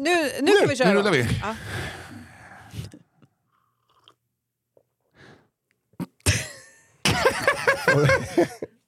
[0.00, 0.88] Nu, nu kan vi köra.
[0.88, 1.26] Nu rullar vi.
[1.42, 1.54] Ja.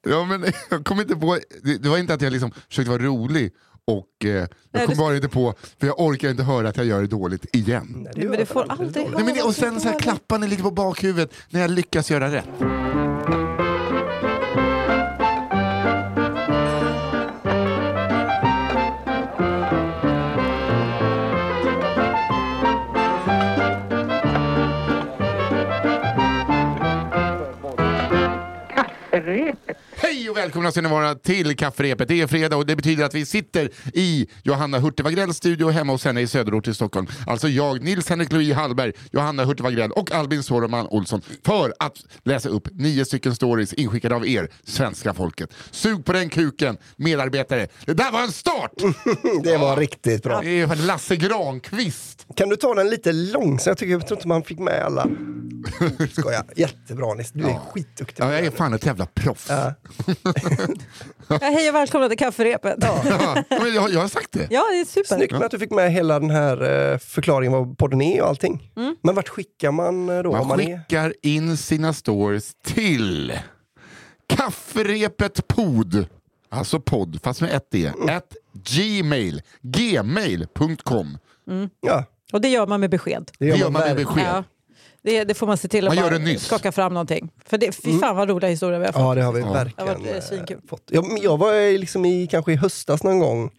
[0.09, 3.03] Ja, men jag kom inte på, det, det var inte att jag liksom försökte vara
[3.03, 3.53] rolig
[3.85, 6.87] och eh, jag kom det- bara inte på, för jag orkar inte höra att jag
[6.87, 7.87] gör det dåligt igen.
[7.97, 10.03] Nej, Nej, men du får aldrig Nej, men det, och sen så här, höra.
[10.03, 12.49] klappar ni lite på bakhuvudet när jag lyckas göra rätt.
[30.05, 32.09] Hej och välkomna ska ni vara till kafferepet.
[32.09, 36.05] Det är fredag och det betyder att vi sitter i Johanna Hurtig studio hemma hos
[36.05, 37.07] henne i söderort i Stockholm.
[37.27, 42.69] Alltså jag, Nils-Henrik Louis Hallberg, Johanna Hurtig och Albin Sårman Olsson för att läsa upp
[42.73, 45.51] nio stycken stories inskickade av er, svenska folket.
[45.71, 47.69] Sug på den kuken, medarbetare.
[47.87, 48.73] Det där var en start!
[49.45, 50.41] Det var riktigt bra.
[50.41, 52.22] Det är Lasse Granqvist.
[52.37, 53.67] Kan du ta den lite långsamt?
[53.67, 55.07] Jag, tycker, jag tror inte man fick med alla.
[56.13, 56.45] Skoja.
[56.57, 58.23] Jättebra Nils, du är skitduktig.
[58.25, 59.47] Ja, jag är fan ett jävla proffs.
[59.51, 59.75] Ja.
[61.29, 62.77] Ja, hej och välkomna till kafferepet.
[62.81, 64.47] Ja, Ja, men jag, jag har sagt det.
[64.49, 65.17] det är super.
[65.17, 68.29] Snyggt med att du fick med hela den här eh, förklaringen vad podden är och
[68.29, 68.71] allting.
[69.03, 70.31] Men vart skickar man eh, då?
[70.31, 70.79] om Man man är...
[70.79, 73.33] skickar in sina stories till
[74.27, 76.07] kafferepet pod,
[76.49, 81.19] alltså podd fast med ett d, at gmail, gmail.com.
[81.81, 83.31] Ja, Och det gör man med besked.
[83.39, 84.15] det Det gör man, med verkligen.
[84.15, 84.27] besked.
[84.27, 84.45] Ja.
[85.05, 87.31] Det, det får man se till att Man gör det skaka fram någonting.
[87.47, 89.03] För det, fy fan vad roliga historier vi har fått.
[89.03, 89.47] Ja, det har vi Ja.
[89.47, 90.83] Det har verkligen varit, eh, eh, fått.
[90.91, 93.51] Jag, men jag var eh, liksom i, kanske i höstas någon gång,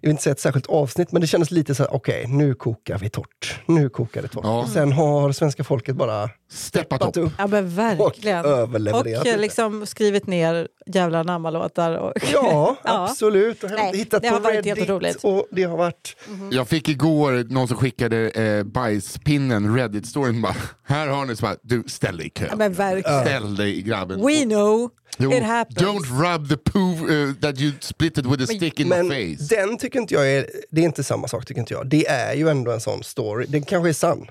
[0.00, 2.54] jag vill inte säga ett särskilt avsnitt, men det kändes lite så här: okej, nu
[2.54, 3.60] kokar vi torrt.
[3.66, 4.44] Nu kokar det torrt.
[4.44, 4.60] Ja.
[4.62, 7.32] Och sen har svenska folket bara Steppat steppat upp.
[7.38, 8.40] Ja men verkligen.
[8.44, 9.36] Och överlevererat Och eh, lite.
[9.38, 11.94] liksom skrivit ner jävla namnlåtar.
[11.96, 13.04] Och Ja, Ja.
[13.10, 13.64] absolut.
[13.64, 15.24] Och Nej, hittat det har på varit Reddit jätteroligt.
[15.24, 16.16] och det har varit...
[16.50, 21.56] Jag fick igår någon som skickade eh, bajspinnen, Reddit-storyn bara, här har ni, så bara,
[21.62, 22.46] du ställ dig i kö.
[22.50, 23.20] Ja, men verkligen.
[23.20, 24.26] Ställ dig grabben.
[24.26, 25.78] We know Don't- it happens.
[25.78, 29.36] Don't rub the poo uh, that you split it with a stick in Men my
[29.36, 29.54] face.
[29.56, 31.88] den tycker inte jag är, det är inte samma sak tycker inte jag.
[31.88, 33.46] Det är ju ändå en sån story.
[33.48, 34.26] Den kanske är sann.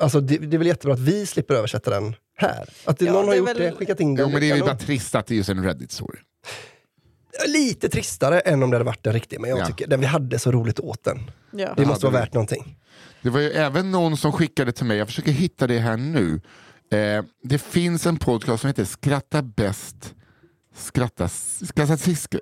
[0.00, 2.68] Alltså det, det är väl jättebra att vi slipper översätta den här.
[2.84, 4.32] Att det, Ja, någon det har gjort väl- det, skickat in Jo, den.
[4.32, 6.16] men det är ju bara trist att det är just en Reddit-story.
[7.46, 9.66] Lite tristare än om det hade varit en riktig, men jag Ja.
[9.66, 11.30] tycker den vi hade så roligt åt den.
[11.52, 11.74] Ja.
[11.76, 12.76] Det måste vara värt någonting.
[13.22, 16.40] Det var ju även någon som skickade till mig, jag försöker hitta det här nu.
[16.92, 20.14] Eh, det finns en podcast som heter Skratta bäst,
[20.74, 22.34] skratta, skratta sist,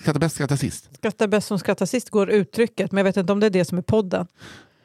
[0.00, 0.90] skratta bäst, skratta sist.
[0.96, 3.64] Skrattar bäst som skrattar sist går uttrycket, men jag vet inte om det är det
[3.64, 4.26] som är podden.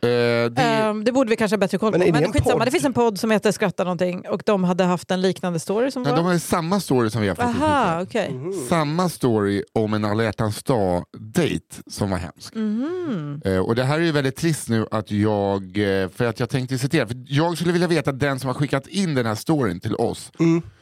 [0.04, 0.10] Eh,
[0.52, 1.98] det, Ehm, det borde vi kanske ha bättre koll på.
[1.98, 2.68] Men är det Men, en skitsamma, podd?
[2.68, 5.92] det finns en podd som heter Skratta någonting och de hade haft en liknande story
[5.92, 6.18] som nej, var...
[6.18, 8.08] de har samma story som vi har fått Aha, hit.
[8.08, 8.40] okej.
[8.70, 12.56] Samma story om en alla dag-date som var hemsk.
[12.56, 13.42] Mhm.
[13.46, 16.50] Eh, och det här är ju väldigt trist nu att jag, eh, för att jag
[16.50, 19.80] tänkte citera, för jag skulle vilja veta den som har skickat in den här storyn
[19.80, 20.32] till oss,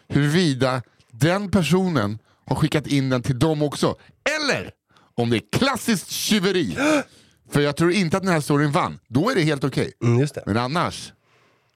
[0.07, 0.81] huruvida
[1.21, 3.95] den personen har skickat in den till dem också,
[4.39, 4.71] eller
[5.15, 6.77] om det är klassiskt tjuveri.
[7.51, 9.91] För jag tror inte att den här storyn vann, då är det helt okej.
[10.03, 10.43] Mm, just det.
[10.45, 11.13] Men annars,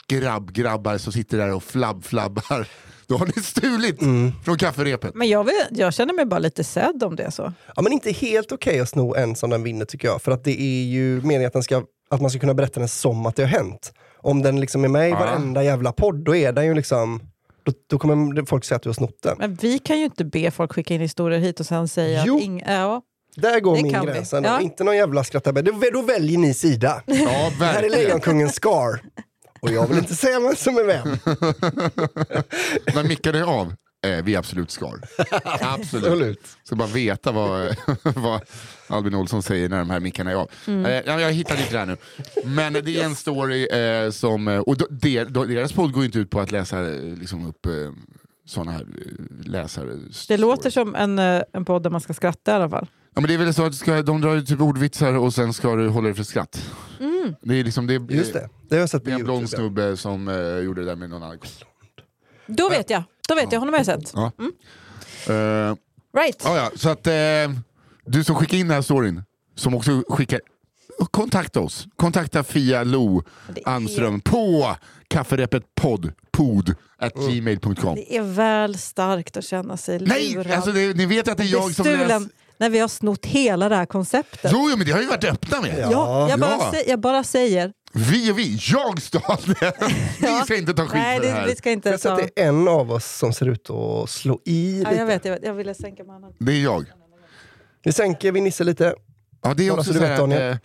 [0.08, 2.68] grabb-grabbar som sitter där och flabb-flabbar,
[3.08, 4.00] då har ni stulit
[4.46, 5.16] från kafferepet.
[5.16, 7.54] Men jag, vet, jag känner mig bara lite sedd om det är så.
[7.76, 10.22] Ja, men inte helt okej att sno en som den vinner tycker jag.
[10.22, 12.90] För att det är ju meningen att, den ska, att man ska kunna berätta den
[12.90, 13.94] som att det har hänt.
[14.18, 15.20] Om den liksom är med i Ja.
[15.20, 17.22] varenda jävla podd, då är den ju liksom...
[17.66, 19.36] Då, då kommer folk säga att du har snott den.
[19.40, 22.36] Men vi kan ju inte be folk skicka in historier hit och sen säga Jo.
[22.36, 23.02] att ing, ja,
[23.36, 24.34] Där går Det min gräns.
[24.34, 24.62] Ja.
[24.62, 25.66] Inte någon jävla skrattabell.
[25.94, 27.02] Då, väljer ni sida.
[27.06, 27.90] Ja, Det här är.
[27.90, 29.02] Lejonkungen Scar.
[29.60, 31.08] Och jag vill inte säga vem som är vem.
[32.96, 33.74] När mickar det av?
[34.06, 35.00] Eh, vi absolut skar.
[35.44, 36.06] Absolut.
[36.06, 36.40] Absolut.
[36.64, 38.42] Ska bara veta vad, vad
[38.88, 40.50] Albin Olsson säger när de här mickarna är av.
[40.68, 40.86] Mm.
[40.86, 41.98] Eh, ja, jag hittar inte det här nu.
[42.46, 44.86] Men det är en story eh, som, eh, och då,
[45.46, 47.72] deras podd går ju inte ut på att läsa eh, liksom upp eh,
[48.46, 48.86] sådana här
[49.46, 50.00] läsare.
[50.28, 51.20] det låter som en,
[51.54, 52.88] en podd där man ska skratta i alla fall.
[53.16, 55.76] Ja, men det är väl så att ska, de drar typ ordvitsar och sen ska
[55.76, 56.70] du hålla dig för skratt.
[57.42, 59.26] Det är liksom, det, är- Just det, det har jag sett på det är en
[59.26, 59.58] blond Youtube.
[59.62, 60.36] snubbe som eh,
[60.66, 61.38] gjorde det där med någon annan.
[62.48, 64.14] Då vet jag, då vet jag, honom har jag sett.
[64.16, 64.32] Ja.
[65.34, 65.76] Eh,
[66.18, 66.42] Right.
[66.44, 67.14] Ja, ja, så att eh,
[68.06, 69.24] du som skickar in den här storyn,
[69.56, 70.42] som också skickar
[71.12, 71.88] Kontakta oss.
[71.96, 73.24] Kontakta Fia Lo
[73.56, 74.76] Det är- Anström på
[75.08, 77.96] kafferepet podd, pod, at gmail.com.
[77.96, 80.52] Det är väl starkt att känna sig Nej, lurad.
[80.52, 81.98] alltså det, ni vet att det är jag som läser.
[81.98, 84.52] Bestulen när vi har snott hela det här konceptet.
[84.54, 85.80] Jo, jo, men det har ju varit öppna med.
[85.80, 85.90] Ja.
[85.92, 86.72] Ja, jag, bara Ja.
[86.74, 87.74] sä- jag bara säger.
[87.96, 89.74] Vi och vi, jag stal det.
[90.22, 91.48] Vi ska inte ta skit Nej, för det här.
[91.48, 92.14] vi ska Jag inte sett ta...
[92.14, 95.00] att det är en av oss som ser ut att slå i Ja, lite.
[95.00, 96.32] jag vet, jag, vet, jag ville sänka mannen.
[96.40, 96.86] Det är jag.
[97.84, 98.96] Vi sänker vi Nisse lite.
[99.44, 100.52] Ja, det är också så vet, Daniel.
[100.52, 100.58] eh,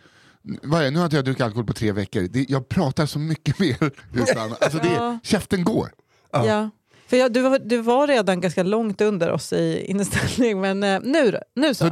[0.63, 2.21] vad är, nu har inte jag druckit alkohol på tre veckor.
[2.31, 3.91] Det, jag pratar så mycket mer.
[4.15, 5.19] Utan, alltså det, Ja.
[5.23, 5.91] Käften går.
[6.33, 6.71] Ja.
[7.07, 11.01] För jag, du, var, du var redan ganska långt under oss i inställning, men eh,
[11.05, 11.85] nu, nu så.
[11.85, 11.91] Så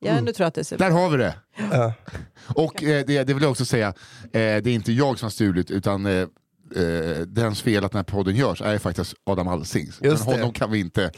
[0.00, 1.34] där, Ja, nu tror jag att det ser där har vi det.
[1.72, 1.92] Ja.
[2.54, 3.92] Och eh, det, det vill jag också säga, eh,
[4.32, 8.04] det är inte jag som har stulit utan eh, eh, dens fel att den här
[8.04, 10.00] podden görs är faktiskt Adam Alsings.
[10.00, 10.32] Men Just det.
[10.32, 11.10] honom kan vi inte...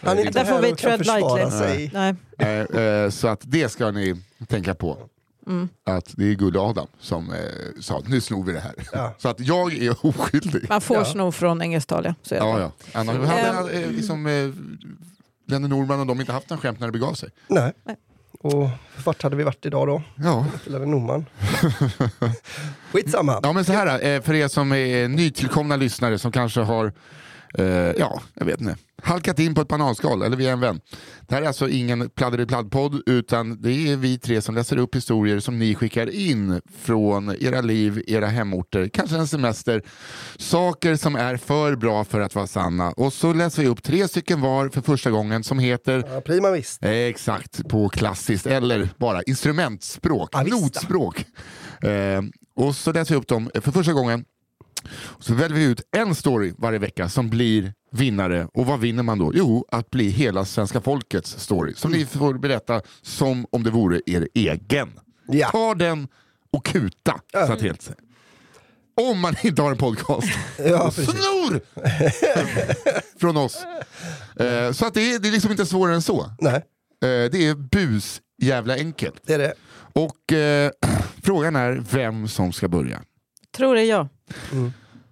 [0.00, 1.58] Han är inte Där får vi tread lightly.
[1.58, 1.90] sig.
[1.94, 2.14] Nej.
[2.38, 4.98] Eh, eh, så att det ska ni tänka på.
[5.46, 5.68] Mm.
[5.84, 7.38] Att det är Gulle Adam som eh,
[7.80, 8.74] sa nu snor vi det här.
[8.92, 9.14] Ja.
[9.18, 10.66] Så att jag är oskyldig.
[10.68, 11.04] Man får Ja.
[11.04, 12.14] sno från engelsktalia.
[12.22, 12.46] Så är det.
[12.46, 12.72] Ja, ja.
[13.00, 14.50] Annars hade eh, liksom, eh,
[15.48, 17.30] Lennie Norman och de inte haft en skämt när det begav sig.
[17.48, 17.72] Nej.
[17.84, 17.96] Nej.
[18.40, 18.68] Och
[19.04, 20.02] vart hade vi varit idag då?
[20.16, 20.46] Ja.
[20.60, 21.26] Spelade Norman.
[22.92, 23.40] Skitsamma.
[23.42, 26.92] Ja men så här, eh, för er som är nytillkomna lyssnare som kanske har,
[27.54, 30.80] eh, ja, jag vet inte, halkat in på ett bananskal, eller vi är en vän.
[31.28, 35.40] Det här är alltså ingen pladder-i-pladd-podd, utan det är vi tre som läser upp historier
[35.40, 39.82] som ni skickar in från era liv, era hemorter, kanske en semester.
[40.36, 42.90] Saker som är för bra för att vara sanna.
[42.90, 46.50] Och så läser vi upp tre stycken var för första gången som heter Ja, prima
[46.50, 46.84] visst.
[46.84, 51.24] Exakt, på klassiskt eller bara instrumentspråk, notspråk.
[51.82, 52.22] Eh,
[52.56, 54.24] och så läser vi upp dem för första gången.
[55.18, 58.48] Så väljer vi ut en story varje vecka som blir vinnare.
[58.54, 59.32] Och vad vinner man då?
[59.34, 61.74] Jo, att bli hela svenska folkets story.
[61.74, 64.92] Som ni får berätta som om det vore er egen.
[65.28, 65.48] Ja.
[65.50, 66.08] Ta den
[66.52, 67.96] och kuta, så att helt säga.
[69.00, 70.28] Om man inte har en podcast.
[70.58, 71.60] Ja, snor
[73.20, 73.64] från oss.
[74.40, 76.30] Eh, så att det, är, det är liksom inte svårare än så.
[76.40, 76.64] Nej,
[77.02, 79.20] Eh, det är bus jävla enkelt.
[79.26, 79.54] det är det.
[79.92, 80.70] Och eh,
[81.22, 83.02] frågan är vem som ska börja.
[83.56, 84.08] Tror det är jag.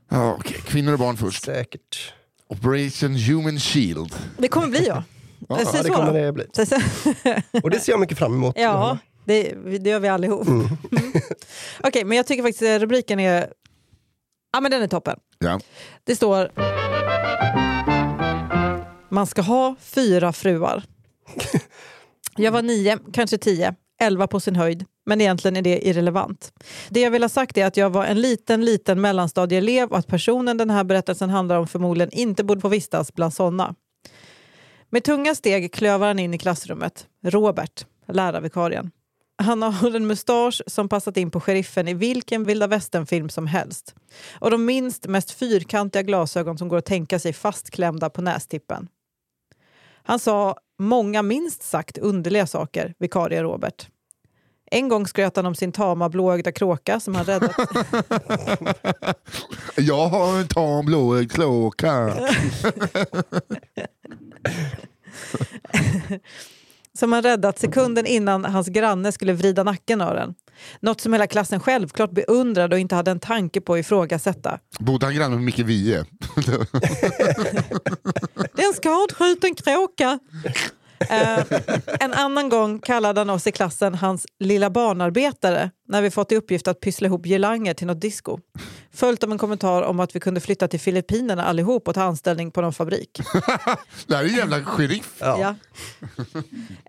[0.08, 0.56] Ja, okej.
[0.66, 1.44] Kvinnor och barn först.
[1.44, 2.12] Säkert.
[2.48, 4.14] Operation Human Shield.
[4.38, 5.02] Det kommer bli jag.
[5.48, 6.18] Ja, Säg Ja, det så kommer då.
[6.18, 6.44] det bli.
[6.52, 6.76] Säg så.
[7.62, 8.54] Och det ser jag mycket fram emot.
[8.58, 10.48] Ja, det, det gör vi allihop.
[10.48, 10.68] Mm.
[11.82, 13.48] Okej, men jag tycker faktiskt att rubriken är...
[14.52, 15.18] Ja, men den är toppen.
[15.38, 15.60] Ja.
[16.04, 16.50] Det står...
[19.08, 20.82] Man ska ha fyra fruar.
[22.36, 24.84] Jag var nio, kanske tio, elva på sin höjd.
[25.06, 26.52] Men egentligen är det irrelevant.
[26.88, 30.06] Det jag vill ha sagt är att jag var en liten, liten mellanstadieelev och att
[30.06, 33.74] personen den här berättelsen handlar om förmodligen inte borde få vistas bland sådana.
[34.90, 37.06] Med tunga steg klövar han in i klassrummet.
[37.22, 38.90] Robert, lärarvikarien.
[39.36, 43.94] Han har en mustasch som passat in på sheriffen i vilken vilda västern-film som helst.
[44.32, 48.88] Och de minst mest fyrkantiga glasögon som går att tänka sig fastklämda på nästippen.
[50.02, 53.88] Han sa många minst sagt underliga saker, vikarie Robert.
[54.74, 57.52] En gång skröt han om sin tama blåögda kråka som han räddat,
[59.76, 62.14] Jag har en tam blåögd klocka.
[66.98, 70.34] som han räddat sekunden innan hans granne skulle vrida nacken av den.
[70.80, 74.58] Något som hela klassen självklart beundrade och inte hade en tanke på att ifrågasätta.
[74.78, 76.04] Bodde han granne med Micke Wiehe?
[78.54, 80.18] Det är en skadskjuten kråka.
[81.00, 81.44] Eh,
[82.00, 86.36] en annan gång kallade han oss i klassen hans lilla barnarbetare när vi fått i
[86.36, 88.38] uppgift att pyssla ihop girlanger till något disco.
[88.92, 92.50] Följt av en kommentar om att vi kunde flytta till Filippinerna allihop och ta anställning
[92.50, 93.20] på någon fabrik.
[94.06, 95.16] Det här är en jävla sheriff.
[95.18, 95.38] Ja.
[95.40, 95.54] Ja.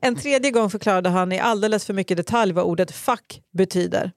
[0.01, 4.11] En tredje gång förklarade han i alldeles för mycket detalj vad ordet fuck betyder.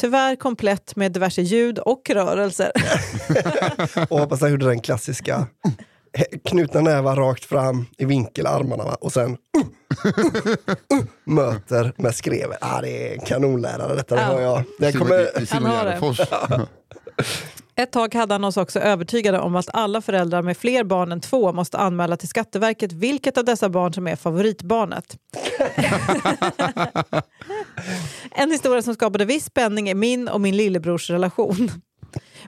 [0.00, 2.72] Tyvärr komplett med diverse ljud och rörelser.
[4.08, 5.46] Och hoppas han gjorde den klassiska
[6.44, 8.96] knutna nävar rakt fram i vinkel armarna va?
[9.00, 9.64] och sen uh,
[10.06, 12.58] uh, uh, möter med skrevet.
[12.60, 14.26] Ah, det är en kanonlärare detta, det Ja.
[14.26, 14.62] hör jag.
[14.78, 15.90] Det kommer, Simon Han har det.
[15.90, 16.20] Gärdenfors.
[17.76, 21.20] Ett tag hade han oss också övertygade om att alla föräldrar med fler barn än
[21.20, 25.16] två måste anmäla till Skatteverket vilket av dessa barn som är favoritbarnet.
[28.30, 31.70] en historia som skapade viss spänning är min och min lillebrors relation.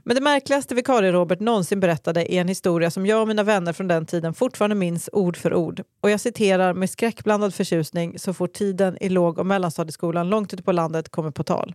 [0.06, 3.72] Men det märkligaste vikarie Robert någonsin berättade är en historia som jag och mina vänner
[3.72, 5.82] från den tiden fortfarande minns ord för ord.
[6.00, 10.62] Och jag citerar med skräckblandad förtjusning så fort tiden i låg och mellanstadieskolan långt ute
[10.62, 11.74] på landet kommer på tal.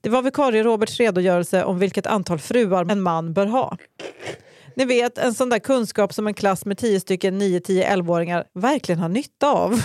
[0.00, 3.76] Det var vikarie Roberts redogörelse om vilket antal fruar en man bör ha.
[4.76, 8.44] Ni vet, en sån där kunskap som en klass med 10 stycken 9, 10, 11-åringar
[8.54, 9.70] verkligen har nytta av.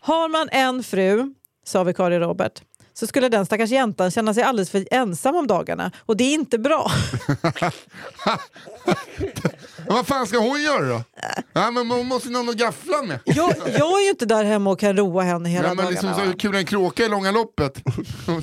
[0.00, 2.62] har man en fru, sa vikarie Robert,
[2.94, 5.90] så skulle den stackars jäntan känna sig alldeles för ensam om dagarna.
[5.98, 6.90] Och det är inte bra.
[9.76, 11.02] Men vad fan ska hon göra då?
[11.52, 13.18] Ja, men hon måste någon att gaffla med.
[13.24, 15.90] Jag, jag är ju inte där hemma och kan roa henne hela Ja, men dagarna.
[16.12, 17.82] liksom, så kul en kråka i långa loppet.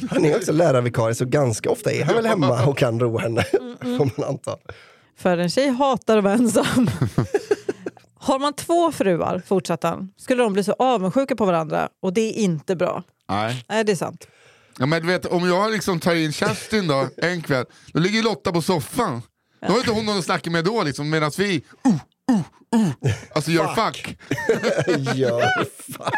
[0.09, 3.43] han är också lärarvikarie så ganska ofta är han väl hemma och kan roa henne.
[3.81, 4.57] Får man anta.
[5.17, 6.89] För en tjej hatar att vara ensam.
[8.15, 12.21] Har man två fruar, fortsatte han, skulle de bli så avundsjuka på varandra och det
[12.21, 13.03] är inte bra.
[13.29, 13.65] Nej.
[13.69, 14.27] Nej, det är sant.
[14.77, 18.23] Ja, men du vet, om jag liksom tar in Kerstin då, en kväll, då ligger
[18.23, 19.21] Lotta på soffan.
[19.61, 21.93] Då har inte hon någon att snacka med då, liksom, medan vi uh,
[22.31, 22.39] uh,
[22.75, 24.17] uh, alltså gör fuck.
[25.15, 26.11] Gör fan.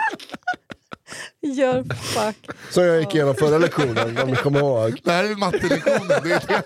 [1.42, 2.58] Gör fuck.
[2.70, 5.00] Som jag gick igenom förra lektionen, om ni kommer ihåg.
[5.04, 6.08] Det här är mattelektionen.
[6.24, 6.64] Det är det.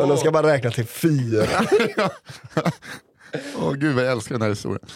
[0.00, 1.46] Och de ska bara räkna till fyra.
[3.56, 4.88] Åh gud vad jag älskar den här historien.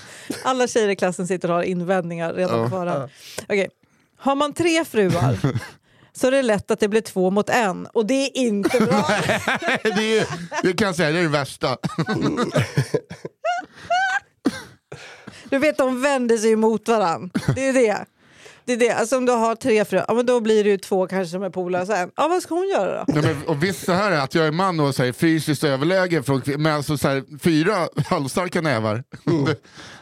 [0.42, 3.10] Alla tjejer i klassen sitter och har invändningar redan på förhand.
[3.48, 3.68] Okej.
[4.16, 5.36] Har man tre fruar
[6.12, 9.08] så är det lätt att det blir två mot en och det är inte bra.
[9.82, 10.26] Det, är,
[10.62, 11.76] det kan jag säga, det är det värsta.
[15.50, 17.30] Du vet, de vänder sig emot varandra.
[17.54, 18.04] Det är det.
[18.64, 18.90] Det är det.
[18.90, 21.42] Alltså om du har tre fruar, ja, men då blir det ju två kanske som
[21.42, 21.86] är polare.
[21.86, 22.10] sen.
[22.16, 23.12] Ja, vad ska hon göra då?
[23.12, 26.22] Nej, men, och visst så här är att jag är man och säger fysiskt överläge,
[26.22, 29.04] från, men alltså så här, fyra halvstarka nävar.
[29.24, 29.56] Det,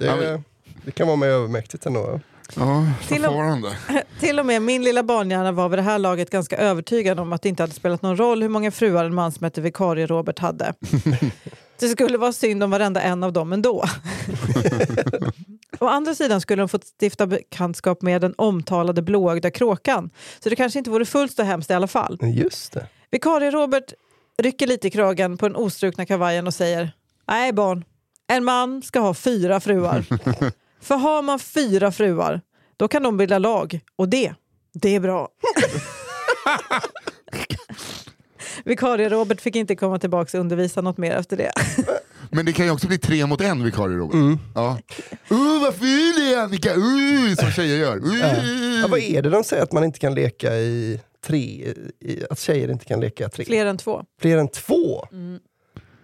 [0.07, 0.45] Ja, men-
[0.85, 2.21] det kan vara mig övermäktigt ändå.
[2.57, 3.73] Ja, Till och-.
[4.21, 7.43] Till och med min lilla barnhjärna var vid det här laget ganska övertygad om att
[7.43, 10.39] det inte hade spelat någon roll hur många fruar en man som hette vikarie Robert
[10.39, 10.75] hade.
[11.79, 13.85] Det skulle vara synd om varenda en av dem ändå.
[15.81, 20.11] Å andra sidan skulle de fått stifta bekantskap med den omtalade blåögda kråkan.
[20.41, 22.19] Så det kanske inte vore fullt så hemskt i alla fall.
[22.23, 22.87] Just det.
[23.11, 23.93] Vikarie Robert
[24.43, 26.93] rycker lite i kragen på den ostrukna kavajen och säger
[27.29, 27.85] Nej barn,
[28.27, 30.05] en man ska ha fyra fruar.
[30.83, 32.41] För har man fyra fruar,
[32.77, 33.81] då kan de bilda lag.
[33.97, 34.35] Och det,
[34.75, 35.29] det är bra.
[38.65, 41.53] Vikarie Robert fick inte komma tillbaka och undervisa något mer efter det.
[42.31, 44.15] Men det kan ju också bli tre mot en vikarie Robert.
[44.15, 44.39] Mm.
[44.55, 44.79] Ja.
[45.33, 46.75] Uh, vad ful är Annika!
[46.75, 47.97] Uh, som tjejer gör.
[47.97, 48.81] Uh.
[48.81, 51.75] Ja, vad är det de säger att man inte kan leka i tre?
[52.01, 53.45] I, att tjejer inte kan leka tre?
[53.45, 54.05] Fler än två.
[54.21, 55.07] Fler än två?
[55.13, 55.41] Mm.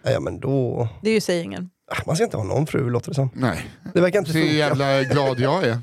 [0.02, 0.88] Ja, ja, men då...
[1.02, 1.70] Det är ju sägningen.
[1.90, 3.30] Ah, Man ska inte ha någon fru låter det som.
[3.34, 4.54] Nej, Det verkar inte se funka.
[4.54, 5.78] jävla glad jag är.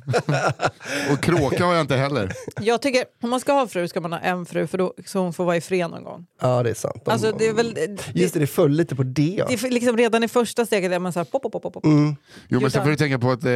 [1.13, 2.31] och kråka har jag inte heller.
[2.61, 5.19] Jag tycker om man ska ha fru ska man ha en fru för då, så
[5.19, 6.25] hon får vara i fred någon gång.
[6.41, 7.01] Ja, det är sant.
[7.05, 7.77] De- Alltså, det är väl,
[8.13, 9.35] Just det, det föll lite på det.
[9.37, 9.45] Ja.
[9.49, 11.85] Det är liksom redan i första steget är man så här pop, pop, pop, pop.
[11.85, 12.15] Mm.
[12.47, 13.51] Jo men sen får du tänka på att eh,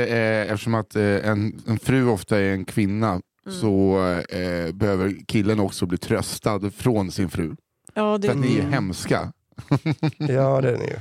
[0.51, 3.61] eftersom att eh, en, en fru ofta är en kvinna Mm.
[3.61, 3.97] så
[4.29, 7.55] eh, behöver killen också bli tröstad från sin fru.
[7.93, 8.73] Ja, det, För att ni är Mm.
[8.73, 9.31] hemska.
[10.17, 10.95] Ja, det är det ju.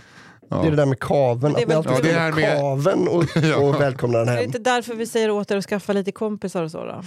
[0.50, 0.56] Ja.
[0.56, 3.08] Det är det där med kaven, Det är att ni alltid Ja, det med kaven
[3.08, 3.56] och, Ja.
[3.56, 4.44] och välkomna den är det hem.
[4.44, 7.02] inte därför vi säger åt er att skaffa lite kompisar och så då?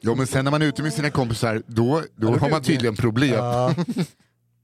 [0.00, 2.62] Jo men sen när man är ute med sina kompisar då, då Ja, har man
[2.62, 3.34] tydligen problem.
[3.34, 3.74] Ja.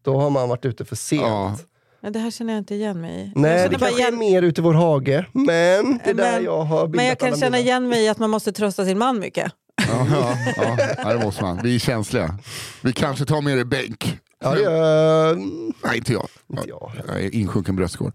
[0.05, 1.23] Då har man varit ute för sent.
[1.23, 1.57] Ja.
[2.01, 3.33] Men det här känner jag inte igen mig i.
[3.35, 6.17] Jag Nej, det kanske är igen, mer ute i vår hage, men det är Men-
[6.17, 7.59] där jag har bildat men jag kan känna mina.
[7.59, 9.53] igen mig i att man måste trösta sin man mycket.
[9.89, 11.61] Ja, ja, ja, ja, det måste man.
[11.63, 12.39] Vi är känsliga.
[12.83, 14.19] Vi kanske tar med er bänk.
[14.41, 16.29] Ja, det gör mm, Nej, inte jag.
[16.51, 16.93] inte jag.
[17.09, 18.13] Jag är insjunken bröstkorg.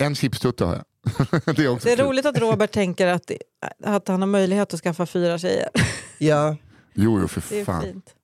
[0.00, 0.84] En chipstutta har jag.
[1.56, 3.30] det är också Det är roligt att Robert tänker att,
[3.84, 5.68] att han har möjlighet att skaffa fyra tjejer.
[6.18, 6.56] Ja,
[6.94, 7.82] Jo, jo för Det är fan.
[7.82, 8.14] fint.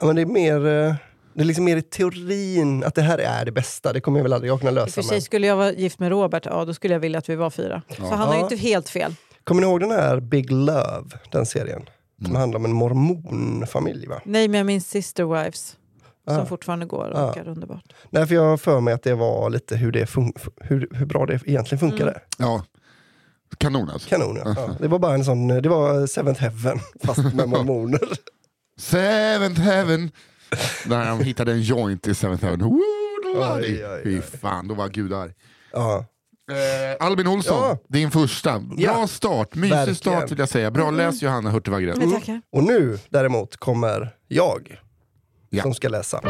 [0.00, 0.56] ja, men det är mer...
[0.56, 0.94] eh,
[1.34, 3.92] Det är liksom mer i teorin att det här är det bästa.
[3.92, 4.90] Det kommer jag väl aldrig jag kunna I lösa.
[4.92, 5.22] för sig Men.
[5.22, 7.82] skulle jag vara gift med Robert, ja då skulle jag vilja att vi var fyra.
[7.96, 8.44] Så han har ju Ja.
[8.44, 9.14] inte helt fel.
[9.44, 11.82] Kommer ni ihåg den här Big Love, den serien?
[12.26, 14.20] Som handlar om en mormonfamilj va?
[14.24, 15.76] Nej, men jag minns Sister Wives.
[16.28, 16.46] Som Ah.
[16.46, 17.92] fortfarande går och orkar underbart.
[18.10, 21.06] Nej, för jag har för mig att det var lite hur, det fun- hur, hur
[21.06, 22.10] bra det egentligen funkade.
[22.10, 22.22] Mm.
[22.38, 22.64] Ja.
[23.58, 24.08] Kanon alltså.
[24.08, 24.54] Kanon ja.
[24.56, 24.74] ja.
[24.80, 28.00] Det var bara en sån, det var Seventh Heaven fast med mormoner.
[28.78, 30.10] Seventh heaven.
[30.86, 32.60] När de hittade en joint i Seventh heaven.
[32.60, 32.80] Woo,
[33.24, 34.22] då var Oj, det- oj, Fy oj.
[34.22, 35.32] fan, då var Gud arg.
[35.72, 36.04] Ja.
[36.52, 37.78] Eh, Albin Olsson, Ja.
[37.88, 38.58] din första.
[38.58, 39.06] Bra Ja.
[39.06, 39.94] start, mysig Verkligen.
[39.96, 40.70] start vill jag säga.
[40.70, 41.98] Bra läst Johanna Hurtig Wagrell.
[41.98, 42.42] Men tackar.
[42.52, 44.80] Och nu däremot kommer jag
[45.50, 45.62] Ja.
[45.62, 46.20] som ska läsa.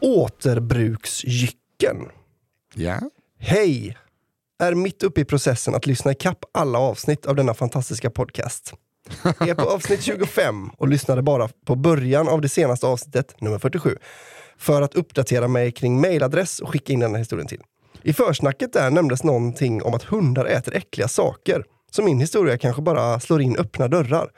[0.00, 1.96] Återbruksjycken.
[2.74, 3.00] Ja.
[3.38, 3.98] Hej!
[4.58, 8.74] Är mitt uppe i processen att lyssna ikapp alla avsnitt av denna fantastiska podcast.
[9.24, 13.96] Är på avsnitt 25 och lyssnade bara på början av det senaste avsnittet, nummer 47,
[14.58, 17.62] för att uppdatera mig kring mailadress och skicka in den här historien till.
[18.02, 22.82] I försnacket där nämndes någonting om att hundar äter äckliga saker, så min historia kanske
[22.82, 24.30] bara slår in öppna dörrar.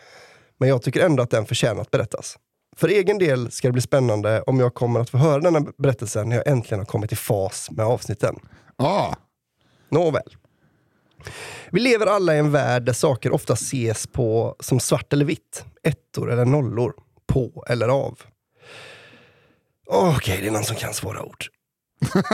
[0.64, 2.38] Men jag tycker ändå att den förtjänar att berättas.
[2.76, 6.24] För egen del ska det bli spännande om jag kommer att få höra denna berättelse
[6.24, 8.36] när jag äntligen har kommit i fas med avsnitten.
[8.76, 9.14] Ah.
[9.88, 10.36] Nåväl.
[11.70, 15.64] Vi lever alla i en värld där saker ofta ses på som svart eller vitt,
[15.82, 16.94] ettor eller nollor,
[17.26, 18.18] på eller av.
[19.86, 21.44] Okej, det är någon som kan svåra ord.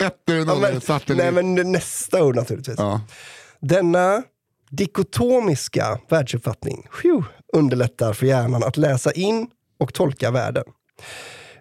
[0.00, 2.78] Ettor Ja, nollor, men, svart eller nej, men nästa ord naturligtvis.
[2.78, 3.00] Ja.
[3.60, 4.22] Denna
[4.70, 9.46] dikotomiska världsuppfattning phew, underlättar för hjärnan att läsa in
[9.78, 10.64] och tolka världen.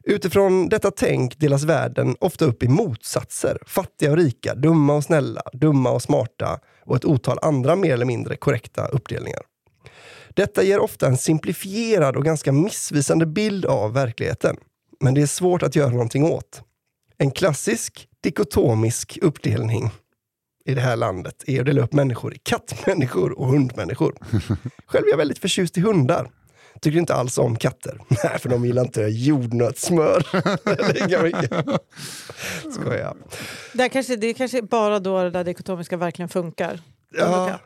[0.04, 3.58] Utifrån detta tänk delas världen ofta upp i motsatser.
[3.66, 8.06] Fattiga och rika, dumma och snälla, dumma och smarta, och ett otal andra mer eller
[8.06, 9.42] mindre korrekta uppdelningar.
[10.30, 14.58] Detta ger ofta en simplifierad och ganska missvisande bild av verkligheten.
[15.00, 16.62] Men det är svårt att göra någonting åt.
[17.18, 19.90] En klassisk dikotomisk uppdelning
[20.68, 24.18] i det här landet är att dela upp människor i kattmänniskor och hundmänniskor.
[24.86, 26.32] Själv är jag väldigt förtjust i hundar.
[26.82, 28.02] Tycker inte alls om katter.
[28.24, 30.26] Nej, för de gillar inte jordnötssmör.
[30.94, 31.52] Lika mycket.
[32.74, 33.16] Skojar.
[33.74, 36.80] Det, här kanske, det är kanske bara då det där dikotomiska verkligen funkar.
[37.18, 37.60] Ja.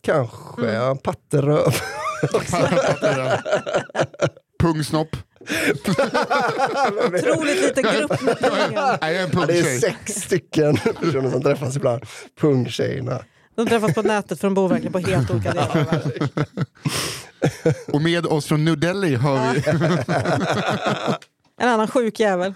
[0.00, 0.72] Kanske.
[0.72, 1.74] Ja, patteröv.
[4.60, 5.16] Pungsnopp.
[7.06, 8.98] Otroligt liten grupp med pengar.
[9.00, 12.02] Nej, jag är en Ja, det är sex stycken personer som träffas ibland.
[12.40, 13.24] Pungtjejerna.
[13.56, 16.28] De träffas på nätet för de bor verkligen på helt olika delar av världen.
[17.92, 19.62] Och med oss från New Delhi har vi...
[21.60, 22.54] En annan sjuk jävel.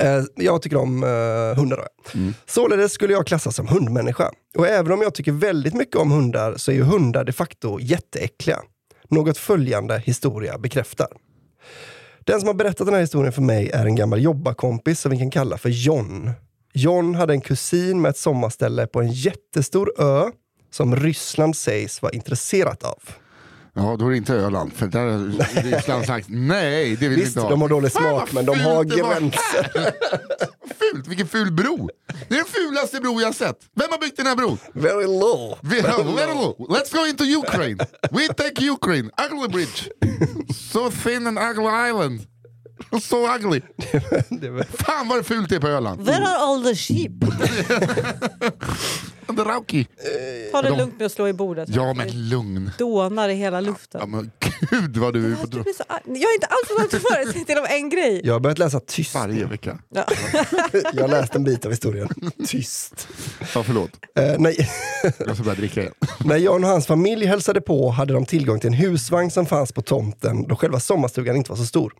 [0.00, 1.76] Eh, Jag tycker om eh, hundar.
[1.76, 1.86] då.
[2.46, 4.30] Således skulle jag klassas som hundmänniska.
[4.58, 7.78] Och även om jag tycker väldigt mycket om hundar så är ju hundar de facto
[7.80, 8.58] jätteäckliga.
[9.10, 11.08] Något följande historia bekräftar.
[12.24, 15.18] Den som har berättat den här historien för mig är en gammal jobbarkompis som vi
[15.18, 16.30] kan kalla för John.
[16.74, 20.30] John hade en kusin med ett sommarställe på en jättestor ö
[20.70, 23.02] som Ryssland sägs vara intresserat av.
[23.76, 24.72] Ja, då är det inte Öland.
[24.72, 27.50] För där har Ryssland sagt nej, det vill vi Visst, inte ha.
[27.50, 29.70] de har dålig smak men de har gränser.
[30.78, 31.90] Fult, vilken ful bro!
[32.28, 33.58] Det är den fulaste bro jag sett.
[33.74, 34.58] Vem har byggt den här bron?
[34.72, 35.58] Very low.
[35.62, 36.66] Vi, very low.
[36.70, 37.78] Let's go into Ukraine.
[38.10, 39.10] We take Ukraine.
[39.30, 39.88] Ugly bridge.
[40.72, 42.20] So thin and ugly island.
[43.02, 43.60] So ugly.
[44.40, 46.00] Det var- Fan vad fult det är på Öland.
[46.06, 47.12] Where are all the sheep?
[49.36, 49.86] The Rauki.
[50.52, 51.68] Ta det De- lugnt med att slå i bordet.
[51.68, 52.70] Ja men lugn.
[52.78, 54.00] Dånar i hela luften.
[54.00, 54.30] Ja, men
[54.70, 55.84] gud vad du är på så.
[56.04, 58.20] Jag är inte alls så för till om en grej.
[58.24, 59.14] Jag har börjat läsa tyst.
[59.14, 59.78] varje vecka.
[59.88, 60.04] Ja.
[60.92, 62.08] Jag har läst en bit av historien.
[62.46, 63.08] Tyst.
[63.54, 63.90] Ja förlåt.
[64.18, 64.70] Eh, nej.
[65.18, 65.92] Jag ska börja dricka igen.
[66.24, 69.72] När Jan och hans familj hälsade på hade de tillgång till en husvagn som fanns
[69.72, 71.92] på tomten då själva sommarstugan inte var så stor.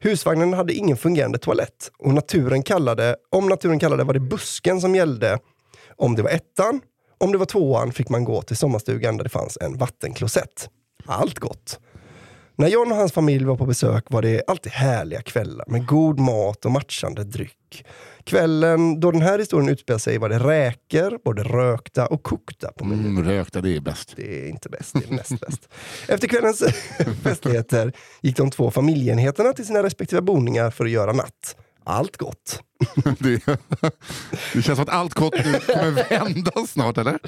[0.00, 4.94] Husvagnen hade ingen fungerande toalett och naturen kallade, om naturen kallade var det busken som
[4.94, 5.38] gällde.
[5.96, 6.80] Om det var ettan,
[7.18, 10.68] om det var tvåan fick man gå till sommarstugan där det fanns en vattenklosett.
[11.06, 11.80] Allt gott.
[12.56, 16.20] När John och hans familj var på besök var det alltid härliga kvällar med god
[16.20, 17.84] mat och matchande dryck.
[18.28, 22.84] Kvällen då den här historien utspelar sig var det räkor, både rökta och kokta på
[22.84, 23.06] menyn.
[23.06, 24.12] Mm, rökta, det är bäst.
[24.16, 25.68] Det är inte bäst, det är näst bäst.
[26.08, 26.62] Efter kvällens
[27.22, 31.56] festligheter gick de två familjeenheterna till sina respektive boningar för att göra natt.
[31.84, 32.62] Allt gott.
[33.18, 33.44] Det,
[34.54, 37.18] det känns som att allt gott nu kommer vända snart, eller?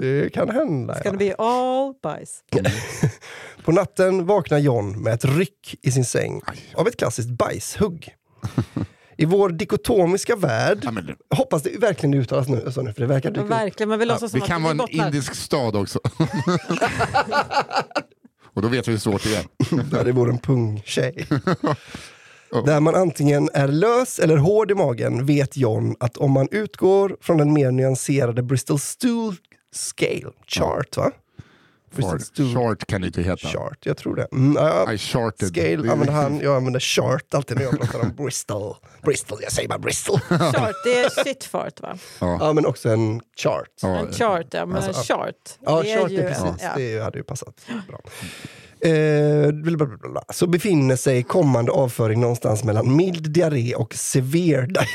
[0.00, 0.94] Det kan hända.
[0.94, 1.10] Ska Ja.
[1.10, 2.40] det bli all bajs?
[3.64, 6.40] På natten vaknar John med ett ryck i sin säng
[6.74, 8.14] av ett klassiskt bajshugg.
[9.20, 13.00] I vår dikotomiska värld, Ja, men, hoppas det verkligen det uttalas nu, så nu för
[13.00, 13.50] det verkar upp.
[13.50, 15.06] verkligen, men vi låtsas som det kan att vara vi en bottnar.
[15.06, 16.00] indisk stad också.
[18.54, 19.44] Och då vet vi hur svårt det är.
[19.96, 21.26] Ja, det vore en pungtjej.
[22.66, 27.16] Där man antingen är lös eller hård i magen vet John att om man utgår
[27.20, 29.34] från den mer nyanserade Bristol Stool
[29.74, 31.10] Scale Chart, va?
[32.54, 33.48] Chart kan det inte heta.
[33.48, 34.28] Chart, jag tror det.
[34.32, 35.48] Mm, ja, I charted.
[35.48, 38.74] Scale använder han, jag använder chart alltid när jag pratar om Bristol.
[39.02, 40.20] Bristol, jag säger bara Bristol.
[40.28, 41.98] Chart, det är shitfart va?
[42.20, 43.68] Ja, men också en chart.
[43.82, 44.66] Ja, En chart, ja.
[44.66, 45.34] Men Alltså, chart.
[45.60, 46.62] Ja, det chart ju är en- precis.
[46.62, 46.72] ja.
[46.76, 47.54] Det hade ju passat
[47.88, 48.00] bra.
[48.80, 50.22] Eh, blablabla.
[50.32, 54.86] så befinner sig kommande avföring någonstans mellan mild diarré och severe diarré.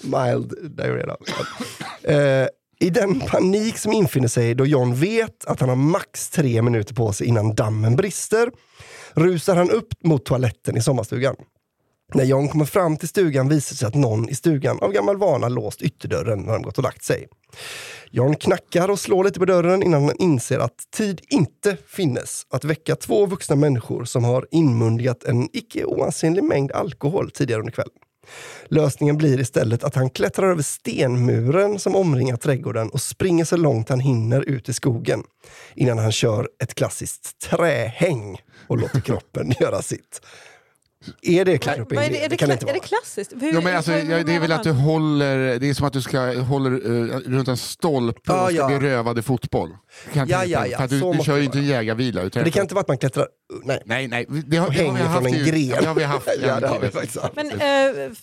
[0.00, 1.16] mild diarré då.
[2.12, 2.46] Eh,
[2.84, 6.94] i den panik som infinner sig då John vet att han har max tre minuter
[6.94, 8.50] på sig innan dammen brister
[9.14, 11.36] rusar han upp mot toaletten i sommarstugan.
[12.14, 15.16] När John kommer fram till stugan visar det sig att någon i stugan av gammal
[15.16, 17.26] vana låst ytterdörren när de gått och lagt sig.
[18.10, 22.64] John knackar och slår lite på dörren innan han inser att tid inte finnes att
[22.64, 27.94] väcka två vuxna människor som har inmundigat en icke oansenlig mängd alkohol tidigare under kvällen.
[28.68, 33.88] Lösningen blir istället att han klättrar över stenmuren som omringar trädgården och springer så långt
[33.88, 35.22] han hinner ut i skogen
[35.74, 40.20] innan han kör ett klassiskt trähäng och låter kroppen göra sitt.
[41.22, 42.78] Är det Vad är det, är det, kan kla- inte är det vara.
[42.78, 43.32] klassiskt?
[43.40, 44.82] Hur, Ja, men alltså, vad- ja, vad det är väl att du man?
[44.82, 48.56] håller, det är som att du ska håller eh, runt en stolpe Ja, och ska
[48.56, 48.66] ja.
[48.78, 49.68] bli rövad i fotboll.
[50.12, 52.24] Kan Ja, inte ja, ja, du, du måste kör ju det inte en jägarvila.
[52.24, 53.26] Det kan inte vara att man klättrar...
[53.64, 53.82] Nej.
[53.86, 55.68] Nej, nej, det har, Och det har vi hänger haft från en gren.
[55.82, 57.36] Det har vi haft Ja, det har vi faktiskt haft.
[57.36, 57.56] Men eh,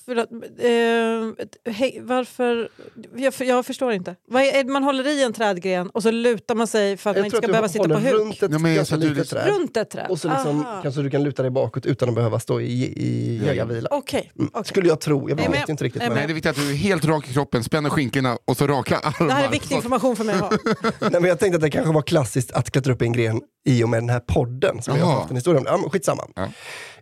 [0.05, 2.69] förlåt, eh, hej, varför...
[3.15, 4.15] Jag, jag förstår inte.
[4.27, 7.19] Vad är, man håller i en trädgren och så lutar man sig för att man
[7.19, 8.13] Jag inte tror ska behöva sitta på huk.
[8.13, 9.47] runt ett Ja, men ganska så att du litet träd.
[9.47, 10.05] Runt ett träd?
[10.09, 12.83] Och så liksom, kanske du kan luta dig bakåt utan att behöva stå i i,
[12.85, 13.87] i jägarvila.
[13.91, 14.31] Okej.
[14.39, 14.49] Mm.
[14.53, 14.65] okej.
[14.65, 15.99] Skulle jag tro, jag Nej, vet men- inte riktigt.
[16.01, 18.37] nej, Men, Nej, det är viktigt att du är helt rak i kroppen, spänner skinkorna
[18.45, 19.27] och så raka armar.
[19.27, 20.49] Det här är viktig information för mig att ha.
[20.99, 23.41] nej, men jag tänkte att det kanske var klassiskt att klättra upp i en gren
[23.69, 25.19] i och med den här podden som jag har Jaha.
[25.19, 25.65] haft en historia om.
[25.69, 26.23] Ja, men skitsamma.
[26.35, 26.47] Ja.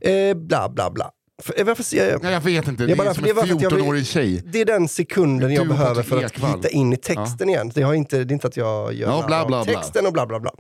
[0.10, 1.12] Eh, bla bla bla.
[1.40, 3.32] För, eh, varför ser jag, Nej, jag vet inte, det Jag är som det är
[3.44, 4.44] en jag vill- 14-årig tjej.
[4.46, 7.72] det är den sekunden jag behöver för att hitta in i texten igen.
[7.76, 9.74] Det, har inte, det är inte att jag gör Ja, bla, bla, bla.
[9.74, 10.52] texten och bla bla bla.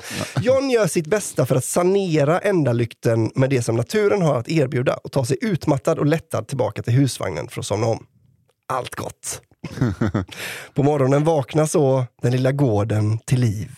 [0.41, 4.93] John gör sitt bästa för att sanera ändalykten med det som naturen har att erbjuda
[4.93, 8.05] och ta sig utmattad och lättad tillbaka till husvagnen för att somna om.
[8.71, 9.41] Allt gott.
[10.73, 13.71] på morgonen vaknar så den lilla gården till liv.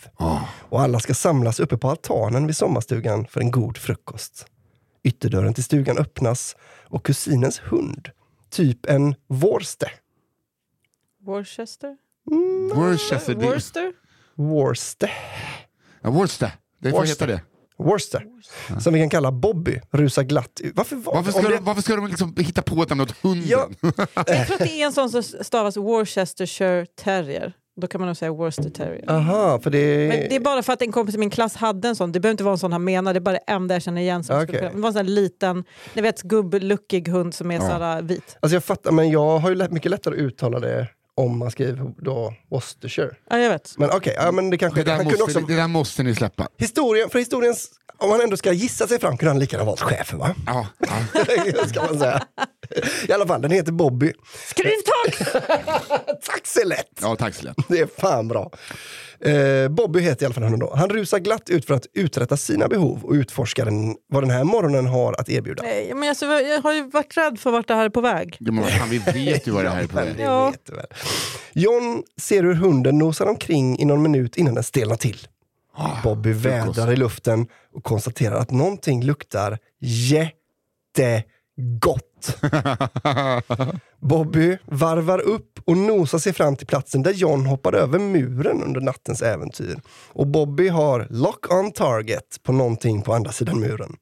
[0.68, 4.46] Och alla ska samlas uppe på altanen vid sommarstugan för en god frukost.
[5.04, 6.56] Ytterdörren till stugan öppnas
[6.88, 8.08] och kusinens hund,
[8.50, 9.92] typ en Worcester,
[11.24, 11.96] Worcester?
[12.74, 13.34] Worcester.
[13.34, 13.92] det- Worcester?
[14.34, 15.10] Worcester,
[16.02, 16.50] Ja, Worcester.
[16.78, 17.26] Det får Worcester.
[17.28, 17.84] heta det.
[17.84, 18.26] Worcester,
[18.80, 20.72] som vi kan kalla Bobby, rusar glatt ut.
[20.76, 23.10] Varför, var, Varför ska, det, de, varför ska de liksom hitta på ett namn åt
[23.22, 23.48] hunden?
[23.48, 23.68] Ja.
[24.14, 27.52] Jag tror att det är en sån som stavas Worcestershire terrier.
[27.80, 29.10] Då kan man nog säga Worcester terrier.
[29.10, 30.08] Aha, för det...
[30.08, 32.12] Men det är bara för att en kompis i min klass hade en sån.
[32.12, 34.00] Det behöver inte vara en sån han menar, det är bara det enda jag känner
[34.02, 34.24] igen.
[34.24, 34.46] Som Okej.
[34.46, 38.02] skulle Det var en sån här liten, ni vet gubbluckig hund som är så här
[38.02, 38.36] vit.
[38.40, 40.88] Alltså jag fattar, men jag har ju mycket lättare att uttala det
[41.22, 43.10] om man skriver då Worcestershire.
[43.30, 43.74] Ja, jag vet.
[43.78, 44.80] Men okej, ja, men det kanske...
[44.80, 46.48] Det, där han kunde måste, också, det där måste ni släppa.
[46.58, 47.70] historien, för historiens...
[47.98, 50.34] Om man ändå ska gissa sig fram kunde han lika gärna valt chefen va?
[50.46, 51.66] Ja, ja.
[51.66, 52.22] ska man säga.
[53.08, 54.12] I alla fall, den heter Bobby.
[54.46, 55.42] Skrivtak!
[56.24, 56.98] Tack så lätt!
[57.00, 57.56] ja tack så lätt.
[57.68, 58.50] Det är fan bra.
[59.24, 60.74] Eh, Bobby heter i alla fall hunden då.
[60.76, 64.44] Han rusar glatt ut för att uträtta sina behov och utforska den, vad den här
[64.44, 65.62] morgonen har att erbjuda.
[65.62, 68.36] Nej, men alltså, jag har ju varit rädd för vart det här är på väg.
[68.40, 70.14] Ja, men fan, vi vet ju vad det här är på väg.
[70.18, 70.50] Ja.
[70.50, 70.86] vet du väl.
[71.52, 75.18] John ser hur hunden nosar omkring i någon minut innan den stelnar till.
[76.04, 80.32] Bobby vädrar i luften och konstaterar att någonting luktar jättegott.
[84.00, 88.80] Bobby varvar upp och nosar sig fram till platsen där John hoppade över muren under
[88.80, 89.80] nattens äventyr.
[90.08, 93.96] Och Bobby har lock on target på någonting på andra sidan muren.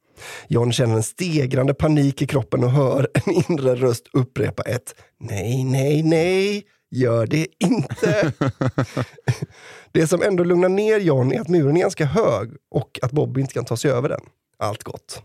[0.48, 5.64] John känner en stegrande panik i kroppen och hör en inre röst upprepa ett nej,
[5.64, 8.32] nej, nej, gör det inte.
[9.92, 13.40] det som ändå lugnar ner John är att muren är ganska hög och att Bobby
[13.40, 14.20] inte kan ta sig över den.
[14.58, 15.22] Allt gott.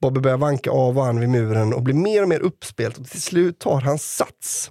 [0.00, 3.06] Bobby börjar vanka av och an vid muren och blir mer och mer uppspelt och
[3.06, 4.70] till slut tar han sats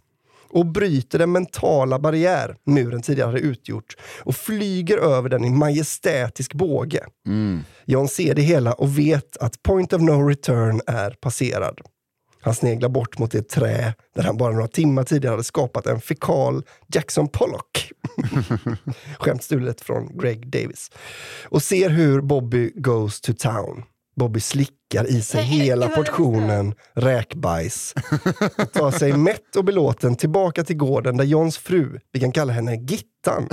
[0.49, 7.05] och bryter den mentala barriär muren tidigare utgjort och flyger över den i majestätisk båge.
[7.85, 11.79] John ser det hela och vet att point of no return är passerad.
[12.41, 16.01] Han sneglar bort mot det trä där han bara några timmar tidigare hade skapat en
[16.01, 17.91] fekal Jackson Pollock.
[19.19, 20.91] Skämt stulet från Greg Davis.
[21.43, 23.83] Och ser hur Bobby goes to town.
[24.15, 27.93] Bobby slickar i sig hela portionen räkbajs
[28.57, 32.53] och tar sig mätt och belåten tillbaka till gården där Johns fru, vi kan kalla
[32.53, 33.49] henne Gittan,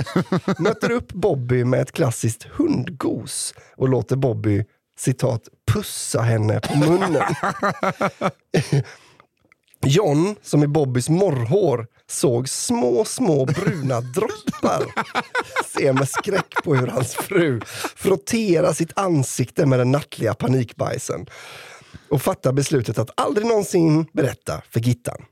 [0.59, 4.63] möter upp Bobby med ett klassiskt hundgos och låter Bobby
[4.99, 7.23] citat pussa henne på munnen.
[9.85, 14.85] John, som i Bobbys morrhår, såg små, små bruna droppar.
[15.65, 17.61] Ser med skräck på hur hans fru
[17.95, 21.25] frotterar sitt ansikte med den nattliga panikbajsen.
[22.09, 25.25] Och fattar beslutet att aldrig någonsin berätta för Gittan.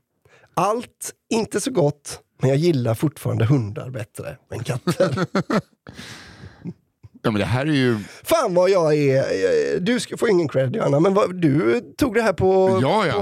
[0.54, 5.26] Allt, inte så gott, men jag gillar fortfarande hundar bättre än katter.
[7.24, 7.98] Ja, men det här är ju...
[8.22, 9.80] Fan vad jag är...
[9.80, 13.12] Du ska få ingen cred Johanna, men vad, du tog det här på, Ja, ja.
[13.12, 13.20] på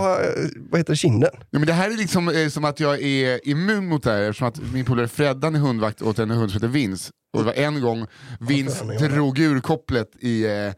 [0.70, 1.30] vad heter det, kinden.
[1.50, 4.22] Ja, men det här är liksom eh, som att jag är immun mot det här
[4.22, 7.12] eftersom att min polare Freddan är hundvakt åt en hund som heter Vince.
[7.32, 8.06] Och det var en gång
[8.40, 10.72] Vince är drog ur kopplet i eh,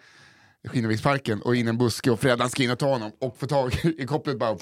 [0.68, 3.80] Skinnarviksparken och in en buske och Freddan ska in och ta honom och få tag
[3.98, 4.56] i kopplet bara...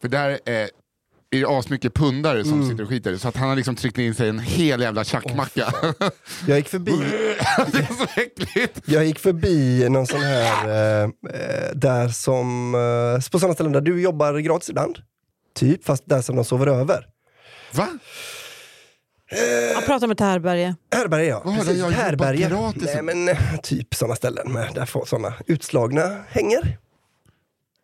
[0.00, 0.66] För där eh,
[1.30, 4.14] är det asmycket pundare som sitter och skiter så att han har liksom tryckt in
[4.14, 5.72] sig en hel jävla tjackmacka.
[6.46, 6.92] Jag gick förbi,
[7.72, 8.80] det är så äckligt!
[8.84, 13.80] jag gick förbi någon sån här, eh, eh, där som, eh, på sådana ställen där
[13.80, 14.98] du jobbar gratis ibland.
[15.54, 17.06] Typ, fast där som de sover över.
[17.72, 17.88] Va?
[19.74, 20.74] Jag pratar med Tärberge.
[20.94, 21.78] Härberge ja, Vad har precis.
[21.78, 22.72] jag Härberge.
[22.76, 26.78] Nej men eh, typ sådana ställen med, där får sådana utslagna hänger.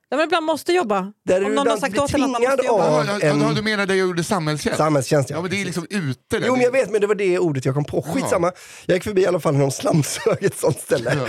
[0.08, 1.12] Ja, men ibland måste jobba.
[1.26, 2.84] Där är Om du någon har sagt åt en att man måste jobba.
[3.00, 4.78] av- Ja, ja, en- ja, du menar det jag gjorde samhällstjänst?
[4.78, 6.46] Samhällstjänst Ja men det är liksom ute där.
[6.46, 8.02] Jo men jag vet, men det var det ordet jag kom på.
[8.02, 8.52] Skitsamma.
[8.86, 11.14] Jag gick förbi i alla fall när de slamsög ett sånt ställe.
[11.14, 11.26] Ja.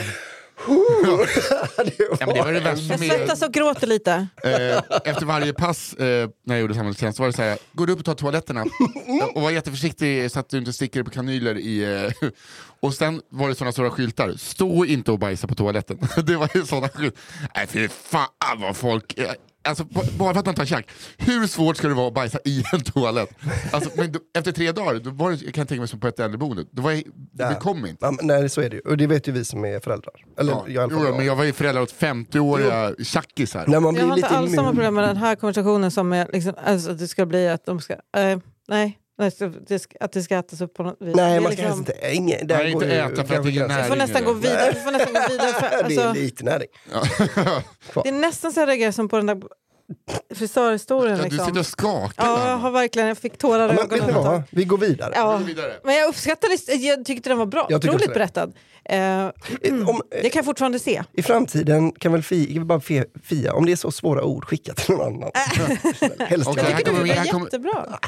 [2.19, 4.27] Ja, det var det värsta Jag svettas och gråter lite.
[4.43, 7.93] eh, efter varje pass eh, när jag gjorde samhällstjänst var det så här, går du
[7.93, 8.65] upp och tar toaletterna
[9.35, 12.03] och var jätteförsiktig så att du inte sticker på kanyler i...
[12.21, 12.29] Eh,
[12.79, 15.97] och sen var det sådana stora skyltar, stå inte och bajsa på toaletten.
[16.25, 17.21] det var ju sådana skyltar.
[17.55, 19.19] Nej fy fan vad folk...
[19.67, 19.83] Alltså,
[20.17, 22.81] bara för att man tar tjack, hur svårt ska det vara att bajsa i en
[22.81, 23.29] toalett?
[23.71, 26.07] Alltså, men då, efter tre dagar, då var det, jag kan tänka mig som på
[26.07, 27.55] ett äldreboende, då var jag, det Ja.
[27.59, 28.05] kom inte.
[28.05, 28.81] Ja, men nej, så är det ju.
[28.81, 30.13] Och det vet ju vi som är föräldrar.
[30.39, 33.67] Eller Ja, jag jo, men jag var ju förälder åt 50-åriga tjackisar.
[33.67, 36.91] Man Jag har inte alls samma problem med den här konversationen som är liksom, alltså,
[36.91, 37.93] att det ska bli att de ska...
[37.93, 38.97] eh, nej,
[39.99, 41.15] att det ska ätas upp på något vis.
[41.15, 41.93] Nej, man ska liksom- inte...
[42.11, 43.77] Ingen, Nej, inte äta för att det är gränsen.
[43.77, 44.71] Vi får näring nästan gå vidare.
[44.75, 46.67] Vi får nästan gå vidare för, Det är alltså, lite näring.
[48.03, 49.41] det är nästan så jag reagerar som på den där
[50.35, 51.17] frisörhistorien.
[51.17, 51.45] Ja, du Liksom.
[51.45, 52.25] sitter och skakar.
[52.25, 54.43] Ja, jag har verkligen, jag fick tårar i Ja, ögonen.
[54.49, 55.13] Vi går vidare.
[55.15, 55.37] Ja.
[55.37, 55.73] Vidare.
[55.83, 57.67] Men jag uppskattade, jag tyckte den var bra.
[57.71, 58.53] Otroligt berättad.
[58.85, 59.25] Eh,
[59.87, 61.03] Om, det kan jag fortfarande se.
[61.13, 62.81] I framtiden kan väl Fia, bara
[63.23, 65.31] Fia, om det är så svåra ord, skicka till någon annan.
[66.19, 67.05] Helst Okej, Jag tycker du var
[67.43, 67.99] jättebra.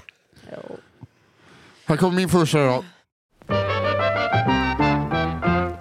[1.89, 2.85] Här kommer min första då.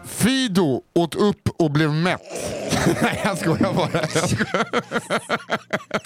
[0.06, 2.20] Fido åt upp och blev mätt.
[3.02, 3.90] Nej jag skojar bara.
[3.92, 4.66] Jag skojar.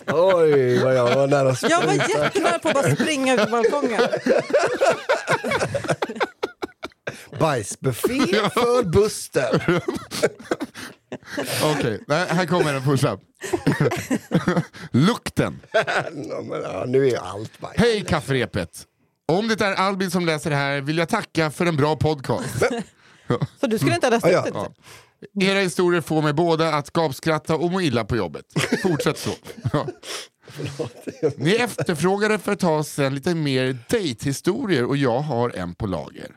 [0.07, 3.51] Oj, vad jag var nära att Jag var jättenära på att bara springa ut på
[3.51, 4.01] balkongen.
[7.39, 9.83] Bajsbuffé för Buster.
[11.65, 13.19] Okej, nej, här kommer den första.
[14.91, 15.61] Lukten.
[15.73, 17.75] Ja, men, ja, nu är allt bajs.
[17.77, 18.87] Hej kafferepet.
[19.33, 22.55] Om det är Albin som läser det här vill jag tacka för en bra podcast.
[23.61, 24.51] Så du skulle inte ha läst upp det?
[24.55, 24.73] Ja.
[25.41, 28.45] Era historier får mig båda att gapskratta och må illa på jobbet.
[28.83, 29.31] Fortsätt så.
[29.73, 29.87] Ja.
[31.37, 36.37] Ni efterfrågade för ett tag sedan lite mer dejthistorier och jag har en på lager.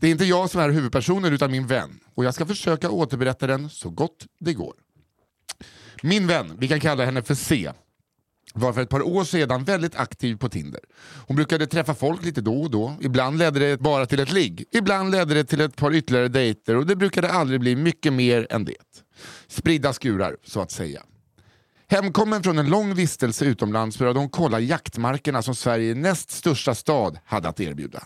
[0.00, 3.46] Det är inte jag som är huvudpersonen utan min vän och jag ska försöka återberätta
[3.46, 4.74] den så gott det går.
[6.02, 7.72] Min vän, vi kan kalla henne för C,
[8.54, 10.80] var för ett par år sedan väldigt aktiv på Tinder.
[11.26, 12.96] Hon brukade träffa folk lite då och då.
[13.00, 14.64] Ibland ledde det bara till ett ligg.
[14.72, 18.46] Ibland ledde det till ett par ytterligare dejter och det brukade aldrig bli mycket mer
[18.50, 18.74] än det.
[19.48, 21.02] Spridda skurar, så att säga.
[21.88, 27.18] Hemkommen från en lång vistelse utomlands började hon kolla jaktmarkerna som Sveriges näst största stad
[27.24, 28.02] hade att erbjuda.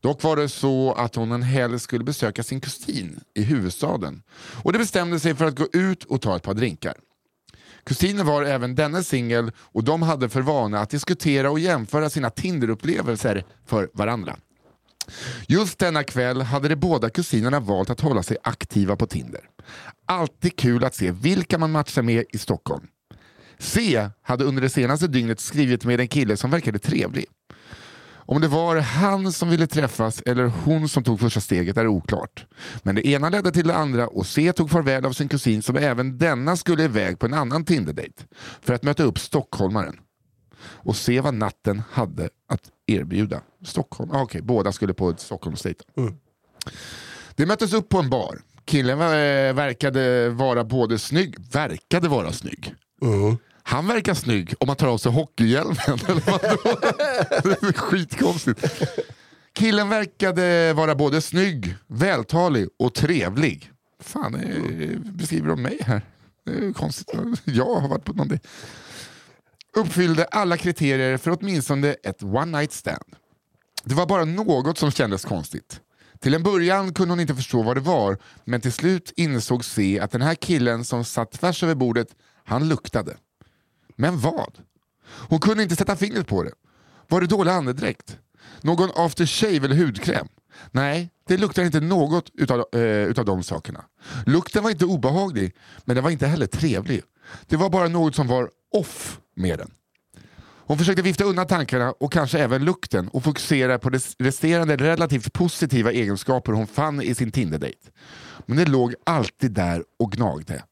[0.00, 4.22] Dock var det så att hon en helg skulle besöka sin kusin i huvudstaden
[4.62, 6.94] och det bestämde sig för att gå ut och ta ett par drinkar.
[7.88, 12.30] Kusinen var även denne singel och de hade för vana att diskutera och jämföra sina
[12.30, 14.36] Tinder-upplevelser för varandra.
[15.46, 19.40] Just denna kväll hade de båda kusinerna valt att hålla sig aktiva på Tinder.
[20.06, 22.86] Alltid kul att se vilka man matchar med i Stockholm.
[23.58, 27.24] C hade under det senaste dygnet skrivit med en kille som verkade trevlig.
[28.30, 32.46] Om det var han som ville träffas eller hon som tog första steget är oklart.
[32.82, 35.76] Men det ena ledde till det andra och C tog farväl av sin kusin som
[35.76, 38.24] även denna skulle iväg på en annan Tinder-dejt
[38.60, 39.96] för att möta upp stockholmaren
[40.60, 43.40] och se vad natten hade att erbjuda.
[43.64, 45.84] Stockholm, ah, okej, båda skulle på ett Stockholmsdejt.
[47.34, 48.40] De möttes upp på en bar.
[48.64, 52.74] Killen var, eh, verkade vara både snygg, verkade vara snygg.
[53.68, 55.76] Han verkar snygg om man tar av sig hockeyhjälmen.
[57.42, 58.82] Det är skitkonstigt.
[59.52, 63.70] Killen verkade vara både snygg, vältalig och trevlig.
[64.00, 64.32] Fan,
[65.04, 66.02] beskriver de mig här?
[66.44, 67.14] Det är konstigt.
[67.44, 68.38] Jag har varit på någon.
[69.76, 73.16] Uppfyllde alla kriterier för åtminstone ett one night stand.
[73.84, 75.80] Det var bara något som kändes konstigt.
[76.20, 80.00] Till en början kunde hon inte förstå vad det var, men till slut insåg C
[80.00, 82.08] att den här killen som satt tvärs över bordet,
[82.44, 83.16] han luktade.
[84.00, 84.58] Men vad?
[85.04, 86.52] Hon kunde inte sätta fingret på det.
[87.08, 88.18] Var det dålig andedräkt?
[88.60, 90.28] Någon aftershave eller hudkräm?
[90.70, 93.84] Nej, det luktar inte något utav, eh, utav de sakerna.
[94.26, 97.02] Lukten var inte obehaglig, men den var inte heller trevlig.
[97.46, 99.70] Det var bara något som var off med den.
[100.40, 105.32] Hon försökte vifta undan tankarna och kanske även lukten och fokusera på de resterande relativt
[105.32, 107.90] positiva egenskaper hon fann i sin Tinder-dejt.
[108.46, 110.62] Men det låg alltid där och gnagde.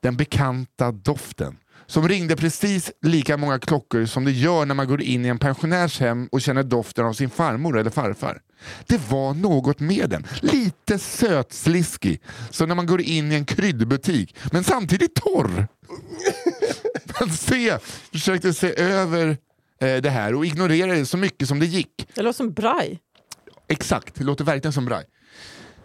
[0.00, 1.56] Den bekanta doften
[1.90, 5.38] som ringde precis lika många klockor som det gör när man går in i en
[5.38, 8.40] pensionärs hem och känner doften av sin farmor eller farfar.
[8.86, 14.36] Det var något med den, lite sötsliskig, som när man går in i en kryddbutik,
[14.52, 15.68] men samtidigt torr.
[17.20, 17.78] Men C
[18.12, 19.36] försökte se över
[19.80, 22.08] eh, det här och ignorera det så mycket som det gick.
[22.14, 23.00] Det låter som braj.
[23.68, 25.04] Exakt, det låter verkligen som braj.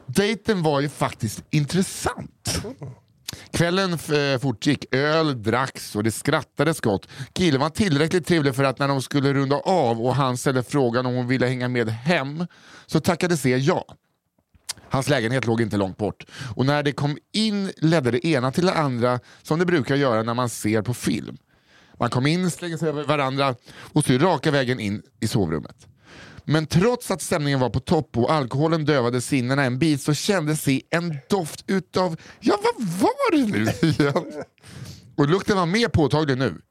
[0.05, 2.61] Dejten var ju faktiskt intressant.
[3.51, 7.07] Kvällen eh, fortgick, öl dracks och det skrattades gott.
[7.33, 11.05] Killen var tillräckligt trevlig för att när de skulle runda av och han ställde frågan
[11.05, 12.47] om hon ville hänga med hem
[12.85, 13.85] så tackade C ja.
[14.89, 16.25] Hans lägenhet låg inte långt bort.
[16.55, 20.23] Och när det kom in ledde det ena till det andra som det brukar göra
[20.23, 21.37] när man ser på film.
[21.99, 23.55] Man kom in, slängde sig över varandra
[23.93, 25.87] och styrde raka vägen in i sovrummet.
[26.45, 30.63] Men trots att stämningen var på topp och alkoholen dövade sinnena en bit så kändes
[30.63, 34.43] det en doft utav, ja vad var det nu igen?
[35.17, 36.61] Och lukten var mer påtaglig nu.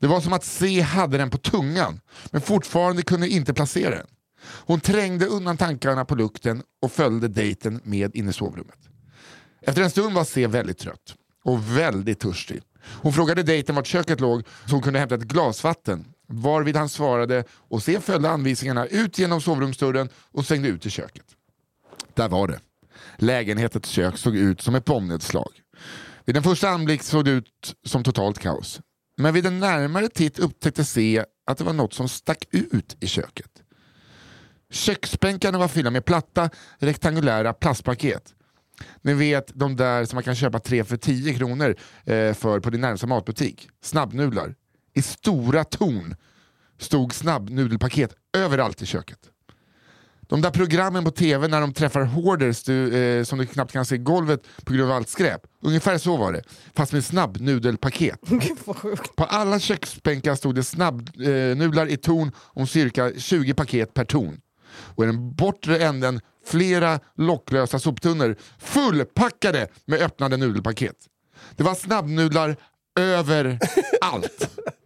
[0.00, 4.06] Det var som att C hade den på tungan, men fortfarande kunde inte placera den.
[4.46, 8.78] Hon trängde undan tankarna på lukten och följde dejten med in i sovrummet.
[9.62, 12.62] Efter en stund var C väldigt trött och väldigt törstig.
[12.82, 16.04] Hon frågade dejten vart köket låg så hon kunde hämta ett glas vatten.
[16.26, 21.24] Varvid han svarade och sen följde anvisningarna ut genom sovrumsdörren och svängde ut i köket.
[22.14, 22.60] Där var det.
[23.16, 25.52] Lägenhetens kök såg ut som ett bombnedslag.
[26.24, 28.80] Vid en första anblick såg det ut som totalt kaos.
[29.16, 33.06] Men vid en närmare titt upptäckte C att det var något som stack ut i
[33.06, 33.50] köket.
[34.70, 38.34] Köksbänkarna var fyllda med platta rektangulära plastpaket.
[39.02, 42.70] Ni vet de där som man kan köpa tre för tio kronor eh, för på
[42.70, 43.68] din närmsta matbutik.
[43.82, 44.54] Snabbnudlar.
[44.96, 46.16] I stora torn
[46.78, 49.18] stod snabbnudelpaket överallt i köket.
[50.28, 53.84] De där programmen på tv när de träffar hoarders du, eh, som du knappt kan
[53.84, 55.40] se golvet på grund av allt skräp.
[55.62, 56.42] Ungefär så var det,
[56.74, 58.20] fast med snabbnudelpaket.
[59.16, 64.40] På alla köksbänkar stod det snabbnudlar i ton om cirka 20 paket per ton.
[64.68, 70.96] Och i den bortre änden flera locklösa soptunnor fullpackade med öppnade nudelpaket.
[71.56, 72.56] Det var snabbnudlar
[73.00, 74.50] överallt.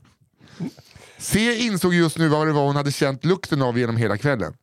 [1.19, 4.55] C insåg just nu vad det var hon hade känt lukten av genom hela kvällen.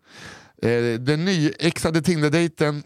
[0.61, 2.83] Eh, den nyexade Tinder-dejten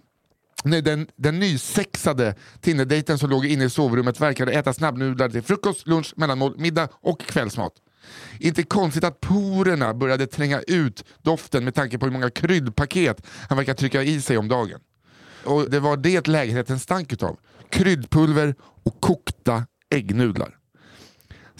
[0.63, 5.87] Nej, den, den nysexade Tinder-dejten som låg inne i sovrummet verkade äta snabbnudlar till frukost,
[5.87, 7.73] lunch, mellanmål, middag och kvällsmat.
[8.39, 13.57] Inte konstigt att porerna började tränga ut doften med tanke på hur många kryddpaket han
[13.57, 14.79] verkar trycka i sig om dagen.
[15.43, 17.39] Och det var det lägenheten stank utav.
[17.69, 20.60] Kryddpulver och kokta äggnudlar.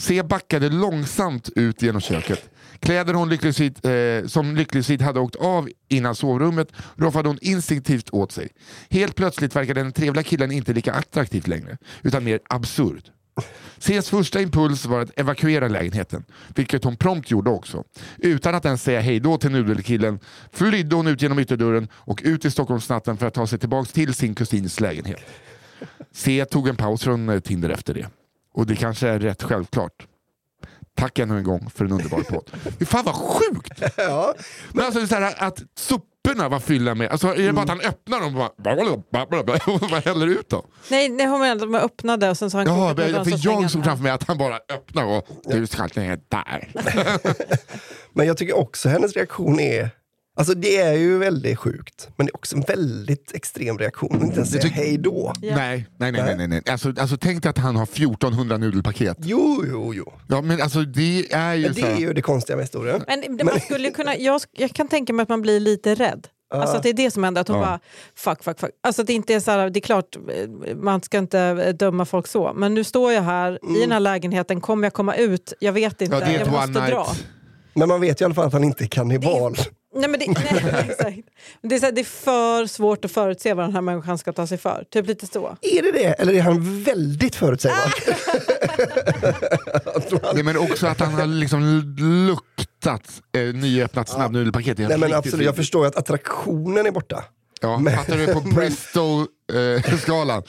[0.01, 2.49] C backade långsamt ut genom köket.
[2.79, 8.31] Kläder hon lyckligtvis, eh, som lyckligtvis hade åkt av innan sovrummet roffade hon instinktivt åt
[8.31, 8.49] sig.
[8.89, 13.03] Helt plötsligt verkade den trevliga killen inte lika attraktiv längre, utan mer absurd.
[13.79, 16.23] Cs första impuls var att evakuera lägenheten,
[16.55, 17.83] vilket hon prompt gjorde också.
[18.17, 20.19] Utan att ens säga hejdå till nudelkillen
[20.51, 24.13] flydde hon ut genom ytterdörren och ut i Stockholmsnatten för att ta sig tillbaka till
[24.13, 25.21] sin kusins lägenhet.
[26.11, 28.07] C tog en paus från eh, Tinder efter det.
[28.53, 30.07] Och det kanske är rätt självklart.
[30.97, 32.49] Tack ännu en gång för en underbar podd.
[32.87, 33.81] Fan vad sjukt!
[33.97, 34.33] Ja.
[34.71, 37.81] Men alltså så här, att soporna var fyllda med, alltså, är det bara att han
[37.81, 38.51] öppnar dem och
[39.11, 40.65] bara, bara häller ut dem?
[40.89, 43.25] Nej, nej hon menar att de är öppnade och sen så har han Ja, men,
[43.25, 46.69] för jag såg framför mig att han bara öppnar och du ska ner där.
[48.13, 49.89] Men jag tycker också hennes reaktion är...
[50.35, 54.15] Alltså det är ju väldigt sjukt, men det är också en väldigt extrem reaktion.
[54.15, 55.33] Att inte ens säga hej då.
[55.41, 55.55] Ja.
[55.55, 56.35] Nej, nej, nej.
[56.37, 56.61] nej, nej.
[56.69, 59.17] Alltså, alltså, tänk dig att han har 1400 nudelpaket.
[59.19, 60.13] Jo, jo, jo.
[60.27, 63.03] Ja, men alltså det är ju Men så det är ju det konstiga med historien.
[63.07, 66.27] Men det, man skulle kunna, jag, jag kan tänka mig att man blir lite rädd.
[66.53, 67.63] Alltså att det är det som händer, att hon Ja.
[67.65, 67.79] bara
[68.15, 68.69] fuck, fuck, fuck.
[68.83, 71.73] Alltså att det inte är så här, det är klart eh, man ska inte eh,
[71.73, 75.15] döma folk så, men nu står jag här i den här lägenheten, kommer jag komma
[75.15, 75.53] ut?
[75.59, 76.97] Jag vet inte, ja, det är jag ett måste one dra.
[77.03, 77.25] night.
[77.73, 79.55] Men man vet ju i alla fall att han inte är kannibal.
[79.95, 81.17] Nej, men det, nej, exakt.
[81.61, 84.33] Det, är så här, det är för svårt att förutse vad den här människan ska
[84.33, 84.83] ta sig för.
[84.91, 85.57] Typ lite så.
[85.61, 86.05] Är det det?
[86.05, 87.93] Eller är han väldigt förutsägbar?
[90.33, 91.63] Nej, men också att han har liksom
[92.27, 94.77] luktat eh, nyöppnat snabbnudelpaket.
[94.77, 97.23] Det är Nej men riktigt absolut, jag förstår ju att attraktionen är borta.
[97.61, 100.43] Ja, Men- fattar du på Bristol-skalan?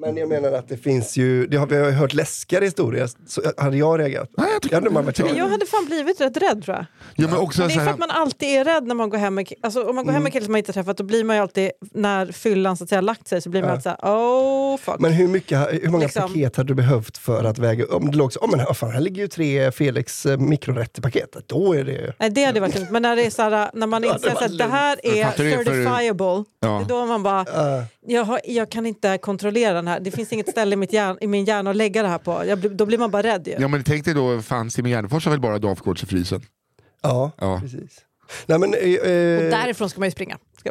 [0.00, 3.42] Men jag menar att det finns ju, det har vi har hört läskigare historier, så
[3.56, 4.30] hade jag reagerat.
[4.36, 6.86] Nej, jag tycker- hade man varit Men jag hade fan blivit rätt rädd tror jag.
[7.16, 9.10] ja, men också Men det så är för att man alltid är rädd när man
[9.10, 11.04] går hem med, alltså, om man går hem med killar som man inte träffat då
[11.04, 13.72] blir man ju alltid, när fyllan så att säga lagt sig så blir man Ja.
[13.74, 14.96] alltid såhär oh fuck.
[15.00, 16.22] Men hur, mycket, hur många Liksom.
[16.22, 18.90] paket hade du behövt för att väga Om det låg så, oh, men, oh, fan,
[18.90, 21.48] här ligger ju tre Felix eh, mikrorätter i paketet.
[21.48, 22.12] Då är det...
[22.18, 22.90] Nej, det hade varit lugnt.
[22.90, 26.68] Men när det är så här, när man inser att det här är certifiable, Ja.
[26.68, 27.38] det är då man bara,
[27.78, 30.92] Uh, jag, har, jag kan inte kontrollera den här, det finns inget ställe i, mitt
[30.92, 32.42] hjärn, i min hjärna att lägga det här på.
[32.46, 33.54] Jag, då blir man bara rädd ju.
[33.58, 36.42] ja, men tänk dig då, fan Simon Gärdenfors har väl bara Dafgårds i frysen?
[37.02, 37.60] ja, Ja.
[37.62, 37.98] precis.
[38.46, 40.38] Nej, men, eh, eh, Och därifrån ska man ju springa.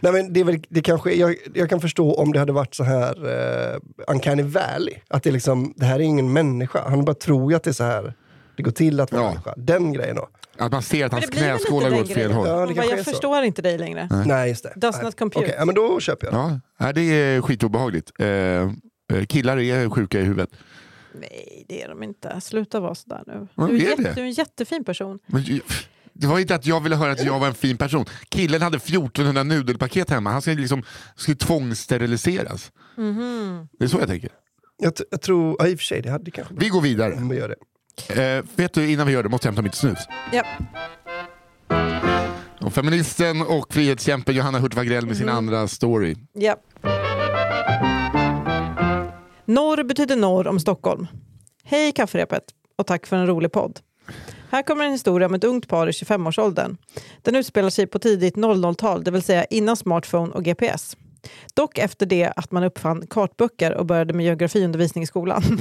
[0.00, 2.74] Nej, men det är väl, det kanske, jag, jag kan förstå om det hade varit
[2.74, 3.26] så här
[3.74, 3.78] uh,
[4.08, 4.94] Uncanny Valley.
[5.08, 6.88] Att det, är liksom, det här är ingen människa.
[6.88, 8.14] Han bara tror ju att det är så här
[8.56, 9.28] det går till att vara Ja.
[9.28, 9.54] människa.
[9.56, 10.28] Den grejen då.
[10.58, 12.48] Att man ser att Men hans knäskålar går åt fel håll.
[12.48, 13.04] Ja, bara, jag så.
[13.10, 14.08] förstår inte dig längre.
[14.26, 14.72] Nej, just det.
[14.76, 15.04] Does Nej.
[15.04, 15.44] not compute.
[15.44, 16.60] Okej, ja, men då köper jag det.
[16.78, 18.12] Ja, det är skitobehagligt.
[18.18, 18.70] Eh, eh,
[19.28, 20.50] killar är sjuka i huvudet.
[21.20, 22.40] Nej, det är de inte.
[22.40, 23.48] Sluta vara sådär nu.
[23.54, 24.12] Vad Du är, är jätte, det?
[24.14, 25.18] du är en jättefin person.
[25.26, 25.60] Men, ju-
[26.12, 28.04] Det var inte att jag ville höra att jag var en fin person.
[28.28, 30.30] Killen hade 1400 nudelpaket hemma.
[30.30, 30.82] Han skulle, liksom,
[31.16, 32.72] skulle tvångssteriliseras.
[33.78, 34.30] Det är så jag tänker.
[34.78, 37.14] Jag, jag tror, ja, i och för sig, det hade kanske Vi går vidare.
[37.14, 37.54] om vi gör det.
[38.08, 39.98] Eh, vet du, innan vi gör det måste jag hämta mitt snus.
[40.32, 40.42] Ja.
[42.60, 46.16] Och feministen och frihetskämpen Johanna Hurt Wagrell med sin andra story.
[46.32, 46.56] Ja.
[49.44, 51.06] Norr betyder norr om Stockholm.
[51.64, 52.42] Hej kafferepet
[52.76, 53.80] och tack för en rolig podd.
[54.50, 56.76] Här kommer en historia om ett ungt par i 25-årsåldern.
[57.22, 60.96] Den utspelar sig på tidigt 00-tal, det vill säga innan smartphone och GPS.
[61.54, 65.42] Dock efter det att man uppfann kartböcker och började med geografiundervisning i skolan.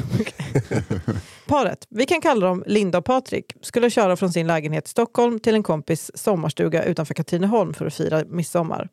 [1.48, 5.40] Paret, vi kan kalla dem Linda och Patrik, skulle köra från sin lägenhet i Stockholm
[5.40, 8.90] till en kompis sommarstuga utanför Katrineholm för att fira midsommar.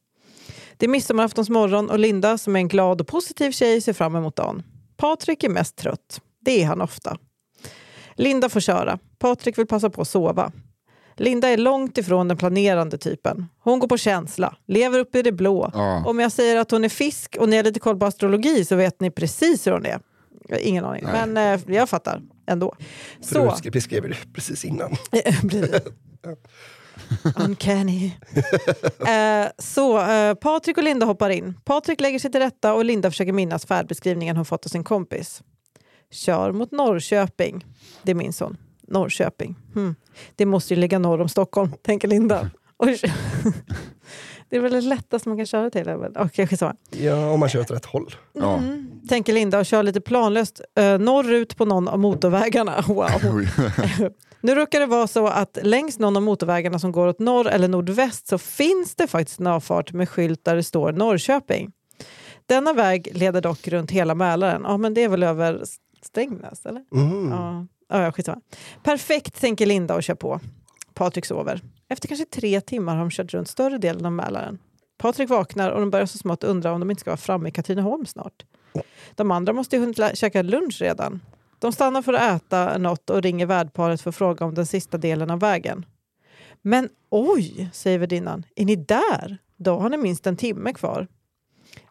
[0.76, 4.16] Det är midsommaraftons morgon och Linda som är en glad och positiv tjej ser fram
[4.16, 4.62] emot dagen.
[4.96, 6.20] Patrik är mest trött.
[6.40, 7.16] Det är han ofta.
[8.14, 8.98] Linda får köra.
[9.18, 10.52] Patrik vill passa på att sova.
[11.16, 13.48] Linda är långt ifrån den planerande typen.
[13.60, 15.70] Hon går på känsla, lever upp i det blå.
[15.74, 16.04] Ja.
[16.06, 18.76] Om jag säger att hon är fisk och ni har lite koll på astrologi så
[18.76, 20.00] vet ni precis hur hon är.
[20.60, 21.26] Ingen aning, Nej.
[21.26, 21.36] men
[21.68, 22.74] eh, jag fattar ändå.
[23.20, 23.34] Så.
[23.34, 24.96] Så, Du skrev- beskrev det precis innan.
[27.36, 28.06] Uncanny.
[29.06, 31.54] eh, så eh, Patrik och Linda hoppar in.
[31.64, 35.42] Patrik lägger sig till rätta och Linda försöker minnas färdbeskrivningen hon fått av sin kompis.
[36.10, 37.64] Kör mot Norrköping.
[38.02, 38.56] Det minns hon.
[38.88, 39.56] Norrköping.
[39.74, 39.94] Hmm.
[40.36, 42.50] Det måste ju ligga norr om Stockholm, tänker Linda.
[44.52, 45.88] Det är väl det lättaste man kan köra till.
[45.88, 46.12] eller?
[46.16, 46.76] Okej, skitsamma.
[46.90, 48.14] Ja, om man kör åt rätt håll.
[48.32, 48.56] Ja.
[48.58, 48.90] Mm.
[49.08, 52.84] Tänker Linda och kör lite planlöst eh, norrut på någon av motorvägarna.
[52.86, 53.46] Wow.
[54.40, 57.68] Nu råkar det vara så att längs någon av motorvägarna som går åt norr eller
[57.68, 61.72] nordväst så finns det faktiskt en avfart med skylt där det står Norrköping.
[62.46, 64.62] Denna väg leder dock runt hela Mälaren.
[64.64, 65.62] Ja, men det är väl över
[66.02, 66.84] Strängnäs, eller?
[66.94, 67.30] Mm.
[67.30, 67.66] Ja,
[68.00, 68.40] ja skitsamma.
[68.82, 70.40] Perfekt, tänker Linda och kör på.
[70.94, 71.60] Patrik sover.
[71.88, 74.58] Efter kanske tre timmar har de kört runt större delen av Mälaren.
[74.98, 77.52] Patrik vaknar och de börjar så smått undra om de inte ska vara framme i
[77.52, 78.44] Katrineholm snart.
[79.14, 81.20] De andra måste ju hunnit käka lunch redan.
[81.58, 84.98] De stannar för att äta något och ringer värdparet för att fråga om den sista
[84.98, 85.86] delen av vägen.
[86.62, 89.38] Men oj, säger värdinnan, är ni där?
[89.56, 91.08] Då har ni minst en timme kvar.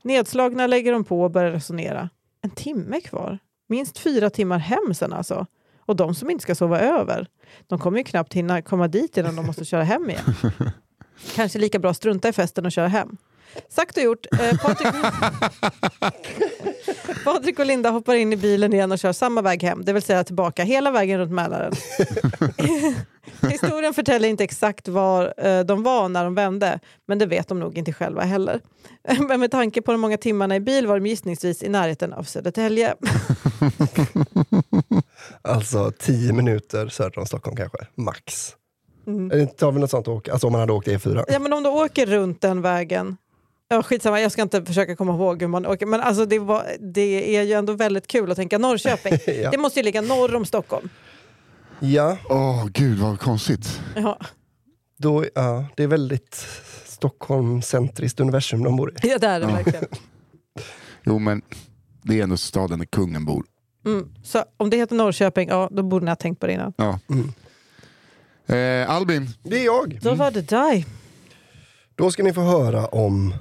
[0.03, 2.09] Nedslagna lägger de på och börjar resonera.
[2.41, 3.39] En timme kvar?
[3.67, 5.45] Minst fyra timmar hem sen alltså.
[5.91, 7.27] Och de som inte ska sova över.
[7.67, 10.35] De kommer ju knappt hinna komma dit innan de måste köra hem igen.
[11.35, 13.17] Kanske lika bra att strunta i festen och köra hem.
[13.69, 14.25] Sagt och gjort.
[14.31, 14.87] Eh, Patrik...
[17.23, 20.03] Patrik och Linda hoppar in i bilen igen och kör samma väg hem, det vill
[20.03, 21.73] säga tillbaka hela vägen runt Mälaren.
[23.49, 27.59] Historien förtäller inte exakt var eh, de var när de vände, men det vet de
[27.59, 28.61] nog inte själva heller.
[29.27, 32.23] Men med tanke på de många timmarna i bil var de gissningsvis i närheten av
[32.23, 32.95] Södertälje.
[35.41, 38.55] Alltså tio minuter söder om Stockholm kanske, max.
[39.07, 39.47] Mm.
[39.47, 40.31] Tar vi något sånt att åka?
[40.31, 41.25] Alltså om man hade åkt E4.
[41.27, 43.17] Ja, men om du åker runt den vägen,
[43.71, 46.65] ja, skitsamma, jag ska inte försöka komma ihåg hur man åker, men alltså det, var,
[46.79, 49.13] det är ju ändå väldigt kul att tänka Norrköping.
[49.43, 49.51] Ja.
[49.51, 50.89] Det måste ju ligga norr om Stockholm.
[51.79, 53.81] Ja, Åh, gud vad konstigt.
[53.95, 54.19] Ja,
[54.97, 56.47] då, ja, det är väldigt
[56.85, 59.07] Stockholmcentriskt universum de bor i.
[59.09, 59.53] ja det är det Ja.
[59.55, 59.85] verkligen.
[61.03, 61.41] Jo, men
[62.03, 63.45] det är ändå staden där kungen bor.
[63.85, 64.09] Mm.
[64.23, 66.73] Så om det heter Norrköping, ja då borde ni ha tänkt på det innan.
[66.77, 66.99] Ja.
[67.09, 67.31] Mm.
[68.47, 69.99] Eh, Albin, Det är jag.
[70.01, 70.85] Då var det dig.
[72.01, 73.33] Då ska ni få höra om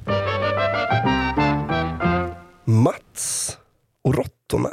[2.64, 3.58] Mats
[4.04, 4.68] och råttorna.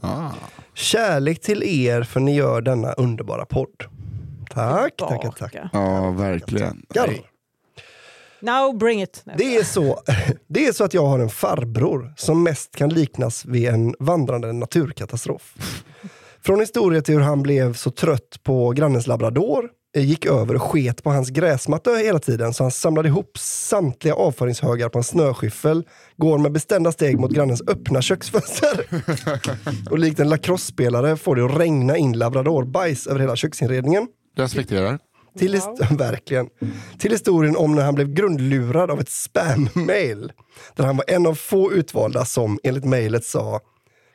[0.00, 0.30] ah.
[0.74, 3.84] Kärlek till er för ni gör denna underbara podd.
[4.50, 5.38] Tack, tackar, Tillbaka.
[5.38, 5.70] tackar.
[5.72, 6.82] ja verkligen.
[6.94, 7.20] tackar.
[8.40, 9.24] Now bring it.
[9.38, 10.00] Det är, så,
[10.48, 14.52] det är så att jag har en farbror som mest kan liknas vid en vandrande
[14.52, 15.54] naturkatastrof.
[16.40, 21.02] Från historia till hur han blev så trött på grannens labrador, gick över och sket
[21.02, 25.84] på hans gräsmatta hela tiden så han samlade ihop samtliga avföringshögar på en snöskyffel,
[26.16, 28.86] går med bestämda steg mot grannens öppna köksfönster
[29.90, 34.08] och likt en lacrosse-spelare får det att regna in labradorbajs över hela köksinredningen.
[34.36, 34.98] Respekterar.
[35.38, 36.48] Till, his- verkligen.
[36.98, 40.32] Till historien om när han blev grundlurad av ett spam-mail.
[40.76, 43.60] Där han var en av få utvalda som enligt mejlet sa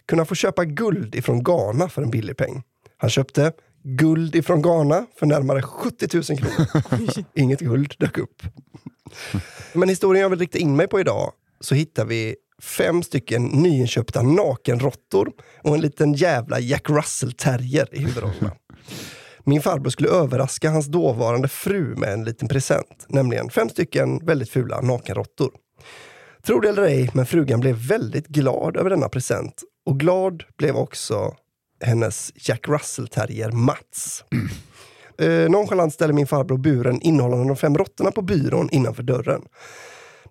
[0.08, 2.64] kunna få köpa guld ifrån Ghana för en billig peng.
[2.98, 3.52] Han köpte
[3.84, 6.68] guld ifrån Ghana för närmare 70 000 kronor.
[7.36, 8.42] Inget guld dök upp.
[9.74, 14.22] Men historien jag vill rikta in mig på idag så hittar vi fem stycken nyinköpta
[14.22, 15.32] nakenråttor
[15.62, 18.52] och en liten jävla Jack Russell-terrier i huvudrollerna.
[19.46, 24.50] Min farbror skulle överraska hans dåvarande fru med en liten present, nämligen fem stycken väldigt
[24.50, 25.52] fula nakenråttor.
[26.46, 29.64] Tro det eller ej, men frugan blev väldigt glad över denna present.
[29.86, 31.36] Och glad blev också
[31.84, 34.24] hennes Jack Russell-terrier Mats.
[35.18, 39.42] Eh, nonchalant ställer min farbror buren innehållande de fem råttorna på byrån innanför dörren.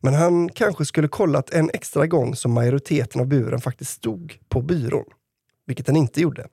[0.01, 4.63] Men han kanske skulle kollat en extra gång som majoriteten av buren faktiskt stod på
[4.63, 5.05] byrån.
[5.67, 6.47] Vilket den inte gjorde.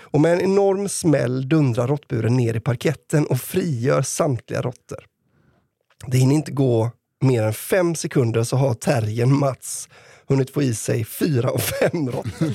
[0.00, 5.04] Och med en enorm smäll dundrar råttburen ner i parketten och frigör samtliga råttor.
[6.06, 6.90] Det hinner inte gå
[7.20, 9.88] mer än fem sekunder så har terriern Mats
[10.32, 12.54] hunnit få i sig fyra och fem råttor.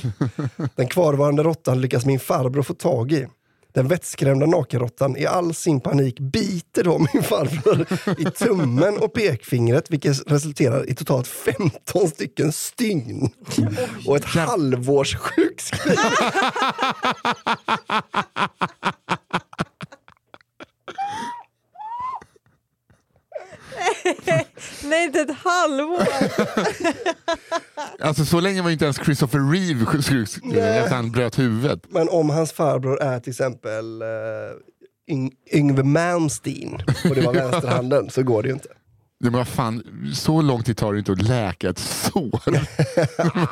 [0.75, 3.27] Den kvarvarande råttan lyckas min farbror få tag i.
[3.73, 7.85] Den vettskrämda nakenråttan i all sin panik biter då min farbror
[8.17, 13.29] i tummen och pekfingret vilket resulterar i totalt 15 stycken stygn.
[14.07, 15.97] Och ett halvårs sjukskrivning.
[24.89, 26.07] Nej, inte ett halvår.
[27.99, 31.81] Alltså så länge var inte ens Christopher Reeve att han bröt huvudet.
[31.89, 34.07] Men om hans farbror är till exempel uh,
[35.11, 36.73] Yng Yngve Malmsteen
[37.09, 38.69] och det var vänsterhanden så går det ju inte.
[39.19, 39.83] Nej, men vad fan,
[40.15, 42.41] så lång tid tar det inte att läka ett sår.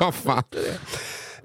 [0.00, 0.42] vad fan.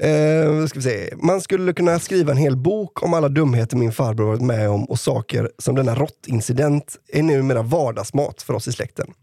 [0.01, 1.13] Eh, ska vi se.
[1.17, 4.83] Man skulle kunna skriva en hel bok om alla dumheter min farbror varit med om
[4.83, 9.13] och saker som denna råttincident är numera vardagsmat för oss i släkten.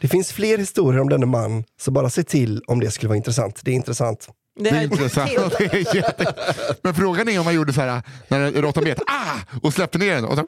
[0.00, 3.16] Det finns fler historier om denne man, så bara se till om det skulle vara
[3.16, 3.60] intressant.
[3.64, 4.28] Det är intressant.
[4.56, 5.30] Det är intressant.
[5.58, 6.34] Det är jätte...
[6.82, 9.38] Men frågan är om han gjorde så här när råttan bet, ah!
[9.62, 10.24] och släppte ner den.
[10.24, 10.46] Och så...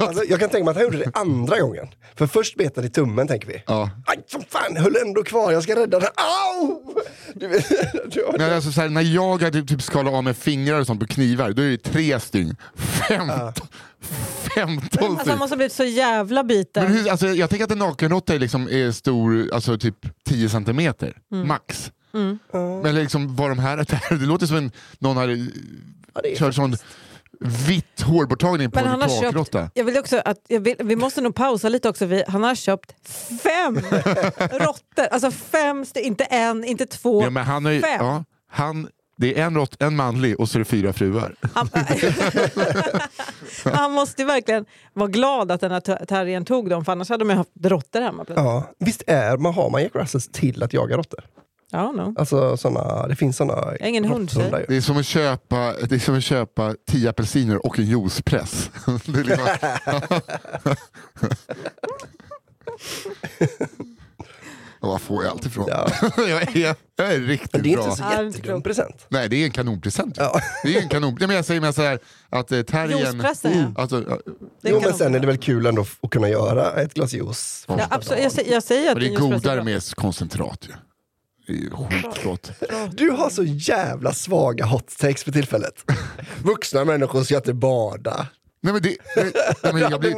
[0.00, 1.88] Alltså, jag kan tänka mig att han gjorde det andra gången.
[2.14, 3.62] För först bet han i tummen tänker vi.
[3.66, 3.90] Ja.
[4.06, 6.08] Aj, som fan, höll ändå kvar, jag ska rädda den.
[6.16, 6.94] Au!
[7.34, 7.68] Du vet,
[8.12, 8.38] du har...
[8.38, 11.06] Nej, alltså, så här, när jag hade typ skalat av med fingrar och sånt på
[11.06, 12.56] knivar, då är det tre stygn.
[13.08, 13.52] 15,
[14.54, 16.84] 15 Alltså, han måste ha blivit så jävla biten.
[16.84, 20.48] Men hur, alltså, jag tänker att en nakenråtta är, liksom, är stor, alltså typ 10
[20.48, 21.90] centimeter, max.
[22.82, 23.76] Men liksom, var de här,
[24.18, 25.28] det låter som en, någon har
[26.14, 26.76] Ja, det är kört sån
[27.68, 29.62] vitt hårborttagning på Men en han har takråtta.
[29.64, 32.06] köpt, jag vill också att, jag vill, vi måste nog pausa lite också.
[32.06, 32.94] Vi, han har köpt
[33.42, 33.74] fem
[34.38, 35.06] råttor.
[35.10, 37.22] Alltså fem, inte en, inte två.
[37.22, 37.96] Ja, men han ju, fem.
[38.06, 41.34] ja, han, det är en, rått, en manlig och så är det fyra fruar.
[41.54, 41.68] Han,
[43.74, 47.08] han måste ju verkligen vara glad att den här ter- terriern tog dem, för annars
[47.08, 48.24] hade de ju haft råttor hemma.
[48.24, 48.44] plötsligt.
[48.46, 51.24] Ja, visst är man, har man Jack Russells till att jaga råttor?
[51.72, 52.14] Ja, no.
[52.18, 54.64] Alltså såna, det finns såna är ingen hundtjej.
[54.68, 58.70] Det är som att köpa, det är som att köpa tio apelsiner och en juicepress.
[59.04, 59.46] Liksom,
[64.80, 65.66] Var får jag allt ifrån?
[65.68, 65.88] Ja.
[66.16, 67.84] jag, är, jag är riktigt Men det är bra.
[67.84, 69.06] inte så Ja, det är inte jättedum present.
[69.08, 70.16] Nej, det är en kanonpresent.
[70.16, 70.40] Ja.
[70.62, 71.16] Det är en kanon.
[71.18, 71.98] Nej, men jag säger med så här,
[72.28, 72.98] att eh, terriern...
[72.98, 73.82] Juicepressen, ja.
[73.82, 74.18] Alltså, ja,
[74.62, 77.64] Det Jo, men sen är det väl kul ändå att kunna göra ett glas juice.
[77.68, 78.36] Ja, absolut.
[78.36, 79.64] Jag, jag säger att och det är godare bra.
[79.64, 80.66] med koncentrat.
[80.68, 80.74] Ju.
[81.46, 82.50] Skitgott.
[82.92, 85.84] Du har så jävla svaga hot takes för tillfället.
[86.44, 88.26] Vuxna människor ska inte bada.
[88.60, 89.32] Nej, men det, det,
[89.62, 90.14] nej, men jag, blir,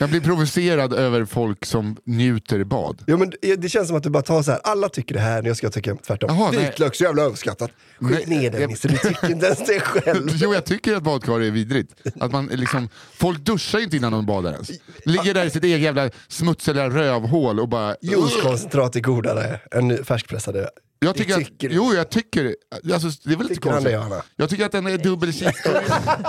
[0.00, 3.02] jag blir provocerad över folk som njuter i bad.
[3.06, 5.42] Jo, men det känns som att du bara tar så här, alla tycker det här,
[5.42, 6.36] jag ska tycka tvärtom.
[6.36, 6.64] Jaha, nej.
[6.64, 7.70] Vitlök så jävla överskattat.
[7.98, 10.28] Skit Nej, ner jag- Nisse, du tycker inte ens det själv.
[10.34, 11.94] Jo, jag tycker att badkar är vidrigt.
[12.20, 14.70] Att man liksom, folk duschar ju inte innan de badar ens.
[15.04, 17.96] Ligger där i sitt eget jävla smutsiga rövhål och bara...
[18.00, 20.70] Juicekoncentrat är godare än färskpressade.
[21.02, 22.56] Jag tycker, Det tycker att, jo, jag tycker...
[22.92, 23.92] Alltså, det är väl han konstigt.
[23.92, 24.22] det?
[24.36, 25.84] Jag tycker att den är dubbel cheeseburgare.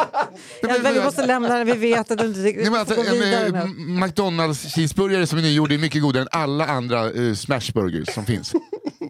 [0.61, 2.61] Ja, men vi måste lämna den, vi vet att du inte tycker...
[2.61, 3.65] Nej, men alltså, en eh,
[4.05, 8.51] McDonalds cheeseburgare som är nygjord är mycket godare än alla andra uh, smashburgers som finns.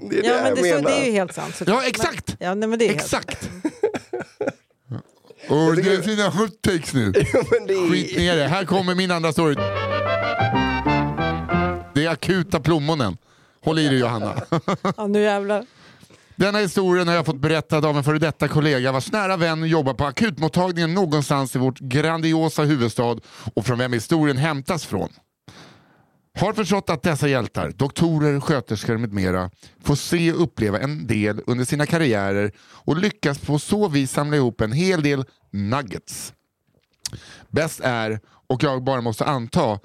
[0.09, 1.55] Det är det Ja, jag men det, så, det är ju helt sant.
[1.55, 1.83] såklart.
[1.83, 2.27] Ja, exakt!
[2.39, 3.49] Men, ja, nej, men det är helt Exakt!
[5.49, 7.11] Och det är sina hot takes nu.
[7.11, 7.25] Det.
[7.89, 8.47] Skit ner det.
[8.47, 9.55] Här kommer min andra story.
[11.93, 13.17] Det är akuta plommonen.
[13.65, 14.35] Håll i dig Johanna.
[14.97, 15.65] Ja, nu jävlar.
[16.35, 19.93] Denna historien har jag fått berättad av en före detta kollega vars nära vän jobbar
[19.93, 23.17] på akutmottagningen någonstans i vårt grandiosa huvudstad
[23.53, 25.09] och från vem historien hämtas från.
[26.39, 29.49] Har förstått att dessa hjältar, doktorer, sköterskor med mera,
[29.83, 34.37] får se och uppleva en del under sina karriärer och lyckas på så vis samla
[34.37, 36.33] ihop en hel del nuggets.
[37.49, 39.79] Bäst är, och jag bara måste anta,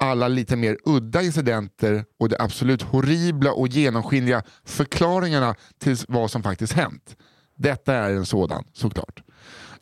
[0.00, 6.42] alla lite mer udda incidenter och de absolut horribla och genomskinliga förklaringarna till vad som
[6.42, 7.16] faktiskt hänt.
[7.56, 9.22] Detta är en sådan, såklart.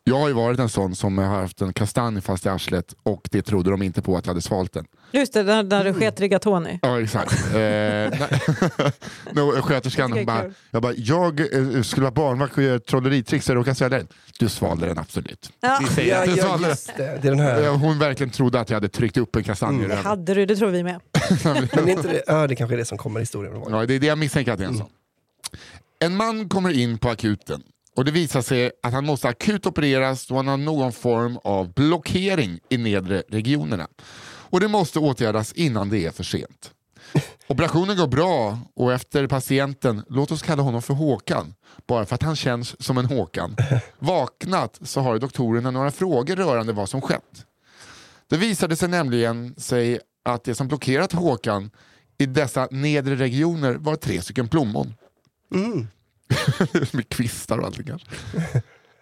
[0.03, 3.27] Jag har ju varit en sån som har haft en kastanj fast i arslet och
[3.31, 4.85] det trodde de inte på att jag hade svalt den.
[5.11, 5.93] Just det, där, där Mm.
[5.93, 6.79] du sket rigatoni.
[6.81, 7.33] Ja, exakt.
[7.55, 7.59] Eh,
[9.33, 10.53] no, sköterskan Jag bara, kul.
[10.71, 11.39] jag bara, jag
[11.75, 14.07] eh, skulle vara barnvakt och göra trolleritricks och råkade svälja den.
[14.39, 15.51] Du svalde den absolut.
[15.59, 15.77] Ja.
[15.81, 16.69] Vi säger Ja, att du ja, svalde den.
[16.69, 17.19] just det.
[17.21, 17.61] Det är den här.
[17.61, 20.45] Ja, Hon verkligen trodde att jag hade tryckt upp en kastanj i Det hade du,
[20.45, 20.99] det tror vi med.
[21.75, 23.63] Men inte det, ja, det kanske är det som kommer i historien.
[23.69, 24.87] Ja, det är det jag misstänker att det är en sån.
[25.99, 27.61] En man kommer in på akuten
[27.95, 31.73] Och det visar sig att han måste akut opereras då han har någon form av
[31.73, 33.87] blockering i nedre regionerna.
[34.49, 36.71] Och det måste åtgärdas innan det är för sent.
[37.47, 41.53] Operationen går bra och efter patienten, låt oss kalla honom för Håkan,
[41.87, 43.55] bara för att han känns som en Håkan,
[43.99, 47.45] vaknat så har doktorerna några frågor rörande vad som skett.
[48.29, 51.71] Det visade sig nämligen sig att det som blockerat Håkan
[52.17, 54.93] i dessa nedre regioner var tre stycken plommon.
[55.55, 55.87] Mm.
[56.91, 58.07] Med kvistar och allting kanske.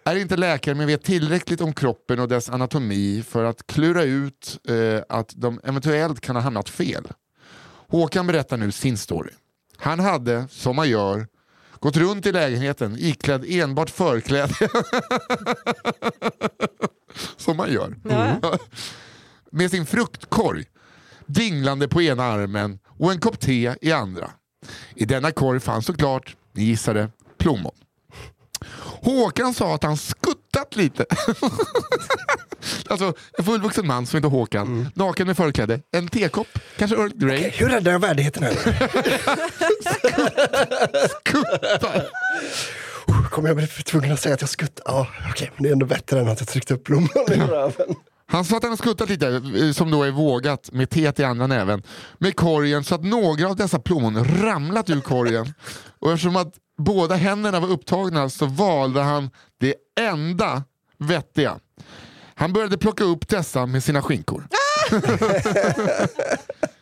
[0.04, 4.58] Är inte läkare men vet tillräckligt om kroppen och dess anatomi för att klura ut
[4.68, 7.08] eh, att de eventuellt kan ha hamnat fel.
[7.88, 9.30] Håkan berättar nu sin story.
[9.76, 11.26] Han hade, som man gör,
[11.80, 14.54] gått runt i lägenheten iklädd enbart förkläde.
[17.36, 17.94] som man gör.
[18.02, 18.58] Ja.
[19.50, 20.64] Med sin fruktkorg
[21.28, 24.30] dinglande på ena armen och en kopp te i andra.
[24.94, 27.72] I denna korg fanns såklart, ni gissade, plommon.
[29.02, 31.06] Håkan sa att han skuttat lite.
[32.88, 37.50] alltså en fullvuxen man som heter Håkan, naken med förkläde, en tekopp, kanske Earl Grey.
[37.50, 38.56] Hur räddar jag värdigheten här nu?
[41.08, 42.08] Skuttar.
[43.30, 44.82] Kommer jag bli tvungen att säga att jag skuttar?
[44.86, 47.94] Ja, okej, men det är ändå bättre än att jag tryckte upp blomman i röven.
[48.30, 51.46] Han sa att han skuttat lite, eh, som då är vågat, med teet i andra
[51.46, 51.82] näven,
[52.18, 55.54] med korgen så att några av dessa plommon ramlat ur korgen.
[55.98, 60.62] Och eftersom att båda händerna var upptagna så valde han det enda
[60.98, 61.58] vettiga.
[62.34, 64.48] Han började plocka upp dessa med sina skinkor.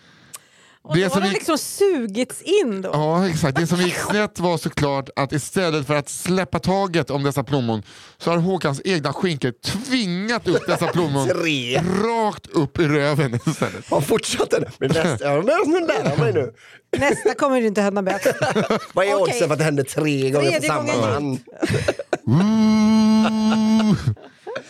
[0.88, 2.90] Och Det då som har det gick- liksom sugits in då.
[2.92, 3.56] Ja, exakt.
[3.58, 7.82] Det som gick snett var såklart att istället för att släppa taget om dessa plommon
[8.18, 11.78] så har Håkans egna skinkor tvingat upp dessa plommon Tre.
[11.78, 13.90] rakt upp i röven istället.
[13.90, 14.64] Har fortsatt den.
[14.78, 15.42] Men nästa,
[16.22, 16.52] mig nu.
[17.38, 18.20] Kommer det inte hända med.
[18.94, 21.38] Vad är oddsen för att det hände tre gånger Tredje samma man?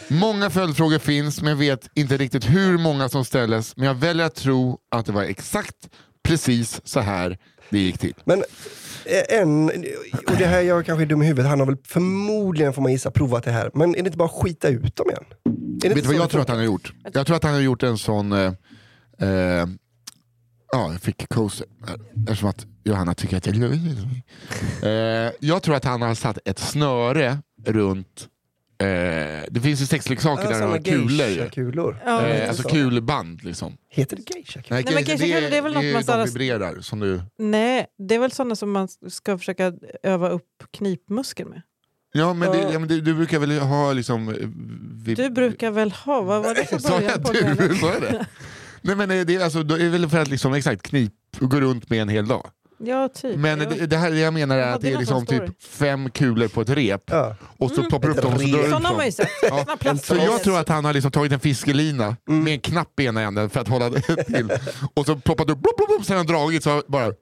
[0.08, 4.26] Många följdfrågor finns men jag vet inte riktigt hur många som ställdes men jag väljer
[4.26, 5.74] att tro att det var exakt
[6.26, 7.38] precis så här
[7.70, 8.14] det gick till.
[8.24, 8.38] Men
[9.04, 9.68] eh, en,
[10.26, 12.92] och det här jag kanske är dum i huvudet, han har väl förmodligen, får man
[12.92, 13.70] gissa, provat det här.
[13.74, 15.24] Men är det inte bara att skita ut dem igen?
[15.84, 16.92] Är det Vet du vad jag tror att han har gjort?
[17.12, 18.32] Jag tror att han har gjort en sån...
[18.32, 18.52] Eh,
[19.20, 19.66] eh,
[20.72, 21.66] ja, jag fick coaster.
[22.16, 23.56] Eftersom att Johanna tycker att jag
[24.82, 28.28] eh, Jag tror att han har satt ett snöre runt...
[28.78, 28.86] Eh,
[29.50, 31.10] det finns ju sexleksaker där de har kulor.
[31.10, 31.16] ju.
[31.16, 31.98] geisha-kulor.
[32.04, 32.26] Ja.
[32.26, 32.68] Eh, alltså så?
[32.68, 33.76] kulband liksom.
[33.90, 36.80] Heter det geisha Nej, Nej, men geisha-kulor, det är väl något man de vibrerar.
[36.80, 39.72] Som du, Nej, det är väl sådana som man ska försöka
[40.02, 41.62] öva upp knipmuskeln med.
[42.12, 42.78] ja, men, det, Ja.
[42.78, 44.28] men du, du brukar väl ha liksom...
[44.28, 44.34] eh,
[45.04, 47.68] vib- Du brukar väl ha, vad var det för Sa början jag på det?
[47.68, 47.74] du?
[47.76, 48.26] Sa jag det?
[48.82, 51.50] Nej men eh, det är, alltså, det är väl för att liksom, exakt knip och
[51.50, 52.50] gå runt med en hel dag.
[52.78, 53.36] Ja, typ.
[53.36, 53.66] Men ja.
[53.68, 56.60] det, det här jag menar är att hade det är liksom typ fem kulor på
[56.60, 57.36] ett rep Ja.
[57.58, 58.62] och så ploppar upp Ett dem och så drar rep.
[58.62, 59.06] du ut Sådana har man dem.
[59.06, 59.28] ju sett.
[59.84, 59.96] Ja.
[60.02, 63.20] Så jag tror att han har liksom tagit en fiskelina med en knapp i ena
[63.20, 64.48] änden för att hålla det till.
[64.94, 67.04] Och så ploppat upp, blop, blop, blop, sen har han dragit så bara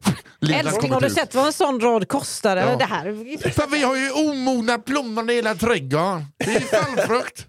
[0.55, 1.13] Älskling, har du ut.
[1.13, 2.57] sett vad en sån rad kostar?
[2.57, 2.77] Eller Ja.
[2.79, 3.05] Det här?
[3.51, 6.25] För vi har ju omogna plommon i hela trädgården.
[6.39, 7.47] Det är fallfrukt.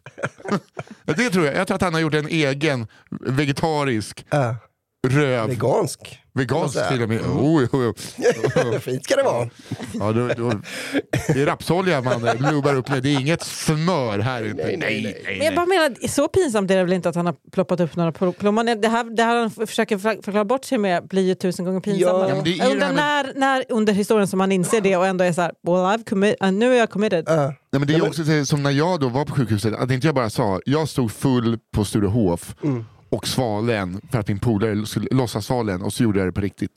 [1.06, 1.56] det tror jag.
[1.56, 2.88] Jag tror att han har gjort en egen
[3.28, 4.56] vegetarisk Ja.
[5.08, 5.49] röv.
[5.49, 6.20] Vegansk.
[6.36, 6.90] Vegansk säga.
[6.90, 7.22] till och med.
[7.22, 8.80] Oh, oh, oh.
[8.80, 9.50] Fint ska det vara.
[9.94, 10.52] Ja, då, då,
[11.34, 14.64] det är rapsolja man eh, lubbar upp med, det är inget smör här inte.
[14.64, 15.38] Nej, nej, nej.
[15.38, 17.96] Men jag bara menar, så pinsamt är det väl inte att han har ploppat upp
[17.96, 18.66] några pl- plommon.
[18.66, 21.80] Det här, det här han försöker för- förklara bort sig med blir ju tusen gånger
[21.80, 22.30] pinsammare.
[22.46, 22.52] Ja.
[22.66, 25.42] Ja, undrar med- när, när under historien som man inser det och ändå är så
[25.42, 27.24] här, well, I've commi- uh, nu är jag committed.
[27.28, 27.36] Ja.
[27.46, 29.74] Nej, men det är Ja, men- också så- som när jag då var på sjukhuset,
[29.74, 32.86] att inte jag bara sa, jag stod full på Sturehof Mm.
[33.16, 36.41] Och svalen för att min polare skulle låtsas svalen och så gjorde jag det på
[36.41, 36.72] riktigt.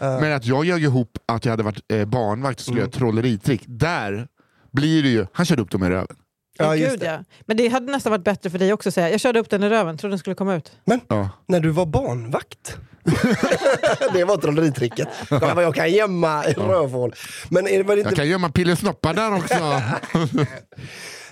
[0.00, 0.20] Ja.
[0.20, 2.90] Men att jag ljög ihop att jag hade varit eh, barnvakt och skulle Mm.
[2.90, 4.28] göra trolleritrick, där
[4.72, 6.16] blir det ju, han körde upp dem i röven.
[6.58, 7.06] Ja, just Gud, det.
[7.06, 7.18] ja.
[7.46, 9.62] Men det hade nästan varit bättre för dig också att säga, jag körde upp den
[9.62, 10.72] i röven, trodde den skulle komma ut.
[11.08, 11.30] Ja.
[11.48, 12.76] När du var barnvakt.
[14.12, 15.08] det var trolleritricket.
[15.28, 17.14] Kolla vad jag kan gömma i rövhål.
[17.48, 19.54] Men är det, var det inte Jag kan gömma pillesnoppar där också.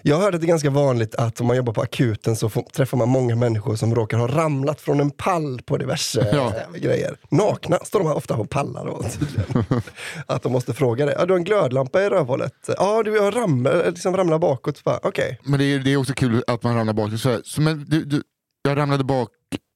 [0.03, 2.63] Jag hörde att det är ganska vanligt att om man jobbar på akuten så får,
[2.63, 6.53] träffar man många människor som råkar ha ramlat från en pall på diverse Ja.
[6.75, 7.17] eh, grejer.
[7.31, 9.65] Nakna står de ofta på pallar då, tydligen.
[10.27, 11.13] Att de måste fråga det.
[11.19, 12.53] Ja, du har en glödlampa i rövhålet.
[12.79, 14.83] Ja, du har ramlat, liksom ramlat bakåt.
[15.03, 15.41] Okej.
[15.45, 17.11] Men det är, det är också kul att man ramlar bak.
[17.21, 18.23] Så, så, men du, du,
[18.63, 19.29] jag ramlade bak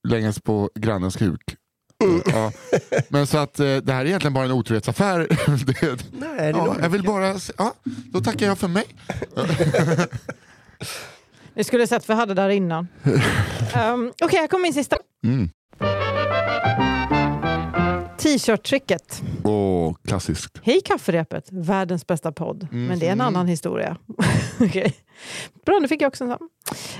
[0.08, 1.40] länges på grannens kuk.
[2.26, 2.52] Ja.
[3.08, 5.18] Men så att eh, det här är egentligen bara en otrohetsaffär.
[5.66, 5.82] det,
[6.12, 8.84] Nej, det ja, jag vill bara, ja, då tackar jag för mig.
[11.54, 12.88] Ni skulle sett vad jag hade där innan.
[13.92, 14.96] um, Okej, här kommer min sista.
[15.24, 15.50] Mm.
[18.18, 19.22] T-shirt-tricket.
[19.44, 20.58] Åh, klassiskt.
[20.62, 22.68] Hej kafferepet, världens bästa podd.
[22.70, 23.26] Men det är en Mhm.
[23.26, 23.96] annan historia.
[24.60, 24.94] Okej.
[25.66, 26.48] Bra, nu fick jag också en sån.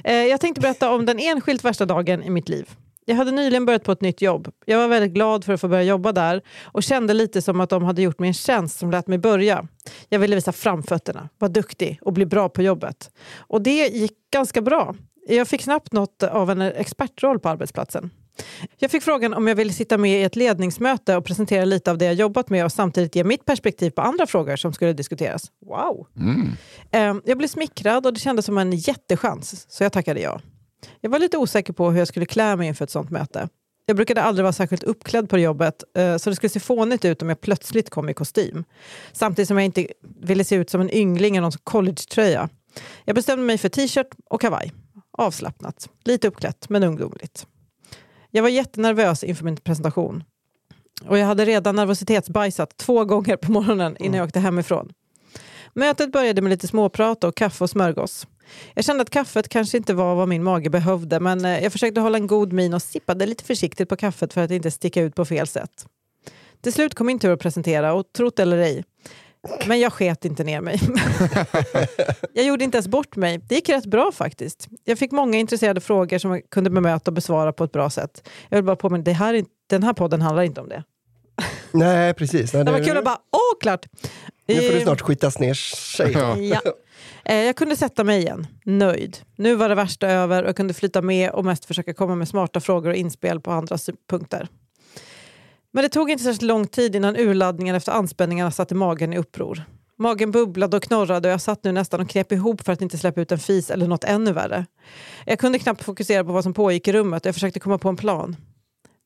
[0.04, 2.68] Eh, jag tänkte berätta om den enskilt värsta dagen i mitt liv.
[3.04, 4.48] Jag hade nyligen börjat på ett nytt jobb.
[4.64, 7.70] Jag var väldigt glad för att få börja jobba där och kände lite som att
[7.70, 9.66] de hade gjort mig en tjänst som lät mig börja.
[10.08, 13.10] Jag ville visa framfötterna, vara duktig och bli bra på jobbet.
[13.38, 14.94] Och det gick ganska bra.
[15.28, 18.10] Jag fick snabbt något av en expertroll på arbetsplatsen.
[18.78, 21.98] Jag fick frågan om jag ville sitta med i ett ledningsmöte och presentera lite av
[21.98, 25.42] det jag jobbat med och samtidigt ge mitt perspektiv på andra frågor som skulle diskuteras.
[25.66, 26.06] Wow!
[26.16, 26.52] Mm.
[26.90, 30.40] Eh, Jag blev smickrad och det kändes som en jättechans, så jag tackade ja.
[31.00, 33.48] Jag var lite osäker på hur jag skulle klä mig inför ett sånt möte.
[33.86, 37.22] Jag brukade aldrig vara särskilt uppklädd på jobbet, eh, så det skulle se fånigt ut
[37.22, 38.64] om jag plötsligt kom i kostym.
[39.12, 39.86] Samtidigt som jag inte
[40.20, 42.48] ville se ut som en yngling i någon collegetröja.
[43.04, 44.72] Jag bestämde mig för t-shirt och kavaj.
[45.12, 47.46] Avslappnat, lite uppklätt men ungdomligt.
[48.30, 50.24] Jag var jättenervös inför min presentation.
[51.06, 54.92] Och jag hade redan nervositetsbajsat två gånger på morgonen innan jag åkte hemifrån.
[55.74, 58.26] Mötet började med lite småprat och kaffe och smörgås.
[58.74, 62.00] Jag kände att kaffet kanske inte var vad min mage behövde men eh, jag försökte
[62.00, 65.14] hålla en god min och sippade lite försiktigt på kaffet för att inte sticka ut
[65.14, 65.86] på fel sätt.
[66.62, 68.84] Till slut kom min tur att presentera och trott eller ej.
[69.66, 70.80] Men jag sket inte ner mig.
[72.32, 73.40] jag gjorde inte ens bort mig.
[73.48, 74.68] Det gick rätt bra faktiskt.
[74.84, 78.28] Jag fick många intresserade frågor som jag kunde bemöta och besvara på ett bra sätt.
[78.48, 80.84] Jag vill bara påminna, det här, den här podden handlar inte om det.
[81.72, 82.52] Nej, precis.
[82.52, 83.86] Nej, Det var kul att bara, åh klart!
[84.46, 86.12] Nu får Eh, snart skitas ner sig.
[86.12, 86.60] Ja.
[87.30, 89.18] Eh, jag kunde sätta mig igen, nöjd.
[89.36, 92.28] Nu var det värsta över och jag kunde flyta med och mest försöka komma med
[92.28, 93.78] smarta frågor och inspel på andra
[94.10, 94.48] punkter.
[95.72, 99.62] Men det tog inte särskilt lång tid innan urladdningen efter anspänningarna satte magen i uppror.
[99.98, 102.98] Magen bubblade och knorrade och jag satt nu nästan och knep ihop för att inte
[102.98, 104.66] släppa ut en fis eller något ännu värre.
[105.26, 107.88] Jag kunde knappt fokusera på vad som pågick i rummet och jag försökte komma på
[107.88, 108.36] en plan.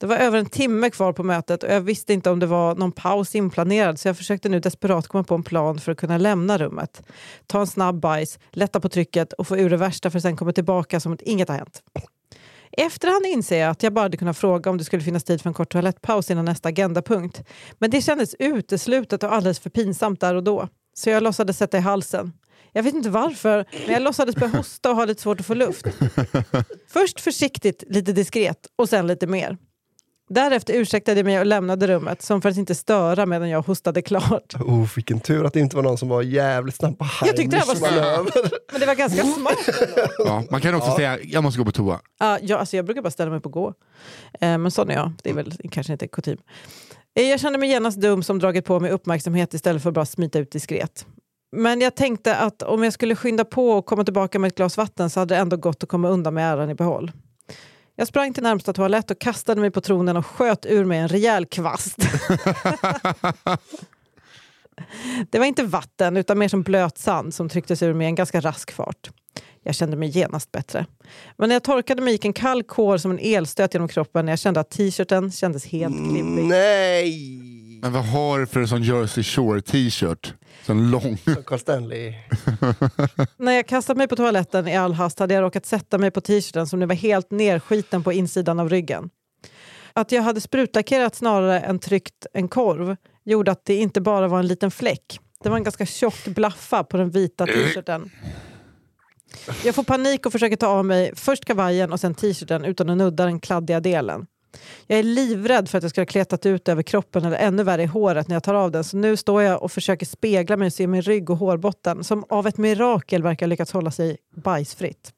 [0.04, 2.74] Det var över en timme kvar på mötet och jag visste inte om det var
[2.74, 6.18] någon paus inplanerad så jag försökte nu desperat komma på en plan för att kunna
[6.18, 7.02] lämna rummet.
[7.46, 10.36] Ta en snabb bajs, lätta på trycket och få ur det värsta för att sen
[10.36, 11.82] komma tillbaka som att inget har hänt.
[12.72, 15.50] Efterhand inser jag att jag bara hade kunnat fråga om det skulle finnas tid för
[15.50, 17.42] en kort toalettpaus innan nästa agendapunkt.
[17.78, 20.68] Men det kändes uteslutet och alldeles för pinsamt där och då.
[20.94, 22.32] Så jag låtsades sätta i halsen.
[22.72, 25.54] Jag vet inte varför, men jag låtsades börja hosta och ha lite svårt att få
[25.54, 25.86] luft.
[26.88, 29.56] Först försiktigt, lite diskret och sen lite mer.
[30.28, 34.02] Därefter ursäktade jag mig och lämnade rummet som för att inte störa medan jag hostade
[34.02, 34.54] klart.
[34.54, 37.56] Oh, vilken tur att det inte var någon som var jävligt snabb på Jag tyckte
[37.56, 38.32] det var manöver.
[38.72, 39.58] Men det var ganska smart.
[40.18, 42.00] Ja, man kan också säga, jag måste gå på toa.
[42.18, 43.74] Ja, jag, alltså jag brukar bara ställa mig på gå.
[44.40, 45.12] Eh, men sån är jag.
[45.22, 46.38] Det är väl kanske inte kutym.
[47.16, 50.06] Eh, jag kände mig genast dum som dragit på mig uppmärksamhet istället för att bara
[50.06, 51.06] smita ut diskret.
[51.56, 54.76] Men jag tänkte att om jag skulle skynda på och komma tillbaka med ett glas
[54.76, 57.12] vatten så hade det ändå gått att komma undan med äran i behåll.
[57.96, 61.08] Jag sprang till närmsta toalett och kastade mig på tronen och sköt ur mig en
[61.08, 61.96] rejäl kvast.
[65.30, 68.14] Det var inte vatten utan mer som blöt sand som trycktes ur mig i en
[68.14, 69.10] ganska rask fart.
[69.62, 70.86] Jag kände mig genast bättre.
[71.36, 74.32] Men när jag torkade mig gick en kall kår som en elstöt genom kroppen när
[74.32, 76.44] jag kände att t-shirten kändes helt klibbig.
[76.44, 77.53] Nej!
[77.84, 80.34] Men vad har du för en sån Jersey Shore t-shirt?
[80.66, 81.16] Sån lång.
[81.46, 82.14] Carl Stanley.
[83.36, 86.20] När jag kastade mig på toaletten i all hast hade jag råkat sätta mig på
[86.20, 89.10] t-shirten som nu var helt nerskiten på insidan av ryggen.
[89.92, 94.38] Att jag hade sprutlackerat snarare än tryckt en korv gjorde att det inte bara var
[94.38, 95.20] en liten fläck.
[95.42, 98.10] Det var en ganska tjock blaffa på den vita t-shirten.
[99.64, 102.96] Jag får panik och försöker ta av mig först kavajen och sen t-shirten utan att
[102.96, 104.26] nudda den kladdiga delen.
[104.86, 107.82] Jag är livrädd för att jag ska ha kletat ut över kroppen eller ännu värre
[107.82, 108.84] i håret när jag tar av den.
[108.84, 112.24] Så nu står jag och försöker spegla mig och se min rygg och hårbotten som
[112.28, 115.12] av ett mirakel verkar ha lyckats hålla sig bajsfritt.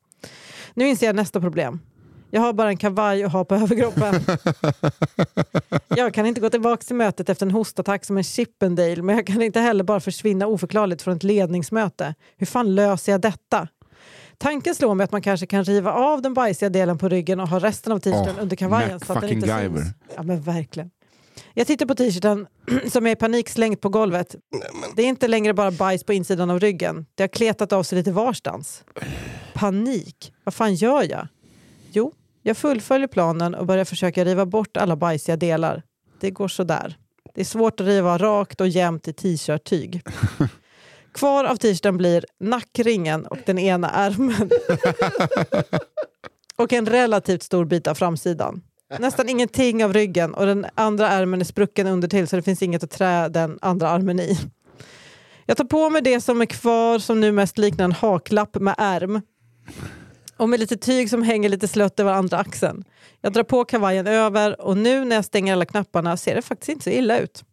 [0.74, 1.80] Nu inser jag nästa problem.
[2.30, 4.14] Jag har bara en kavaj att ha på överkroppen.
[5.88, 9.26] Jag kan inte gå tillbaka till mötet efter en hostattack som en Chippendale men jag
[9.26, 12.14] kan inte heller bara försvinna oförklarligt från ett ledningsmöte.
[12.36, 13.68] Hur fan löser jag detta?
[14.38, 17.48] Tanken slår mig att man kanske kan riva av den bajsiga delen på ryggen och
[17.48, 19.82] ha resten av t-shirten Åh, under kavajen Mac så att den fucking inte Guyver.
[19.82, 19.94] syns.
[20.16, 20.90] Ja men verkligen.
[21.54, 22.46] Jag tittar på t-shirten
[22.92, 24.36] som är i panik slängt på golvet.
[24.96, 27.06] Det är inte längre bara bajs på insidan av ryggen.
[27.14, 28.84] Det har kletat av sig lite varstans.
[29.54, 30.32] Panik.
[30.44, 31.28] Vad fan gör jag?
[31.92, 32.12] Jo,
[32.42, 35.82] jag fullföljer planen och börjar försöka riva bort alla bajsiga delar.
[36.20, 36.96] Det går sådär.
[37.34, 40.02] Det är svårt att riva rakt och jämnt i t-shirt-tyg.
[41.16, 44.50] Kvar av t-shirten blir nackringen och den ena ärmen.
[46.56, 48.62] och en relativt stor bit av framsidan.
[48.98, 52.62] Nästan ingenting av ryggen och den andra ärmen är sprucken under till så det finns
[52.62, 54.38] inget att trä den andra armen i.
[55.46, 58.74] Jag tar på mig det som är kvar som nu mest liknar en haklapp med
[58.78, 59.22] ärm.
[60.36, 62.84] och med lite tyg som hänger lite slött över andra axeln.
[63.20, 66.68] Jag drar på kavajen över och nu när jag stänger alla knapparna ser det faktiskt
[66.68, 67.44] inte så illa ut.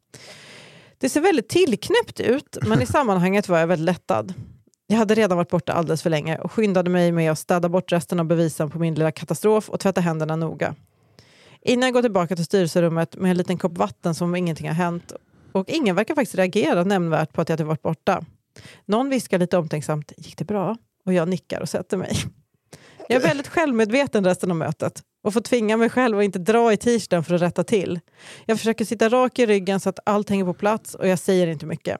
[1.03, 4.33] Det ser väldigt tillknäppt ut, men i sammanhanget var jag väldigt lättad.
[4.87, 7.91] Jag hade redan varit borta alldeles för länge och skyndade mig med att städa bort
[7.91, 10.75] resten av bevisen på min lilla katastrof och tvätta händerna noga.
[11.61, 14.75] Innan jag går tillbaka till styrelserummet med en liten kopp vatten som om ingenting har
[14.75, 15.13] hänt
[15.51, 18.25] och ingen verkar faktiskt reagera nämnvärt på att jag hade varit borta.
[18.85, 20.77] Någon viskar lite omtänksamt, gick det bra?
[21.05, 22.15] Och jag nickar och sätter mig.
[23.07, 26.73] Jag är väldigt självmedveten resten av mötet och får tvinga mig själv att inte dra
[26.73, 27.99] i t-shirten för att rätta till.
[28.45, 31.47] Jag försöker sitta rak i ryggen så att allt hänger på plats och jag säger
[31.47, 31.99] inte mycket.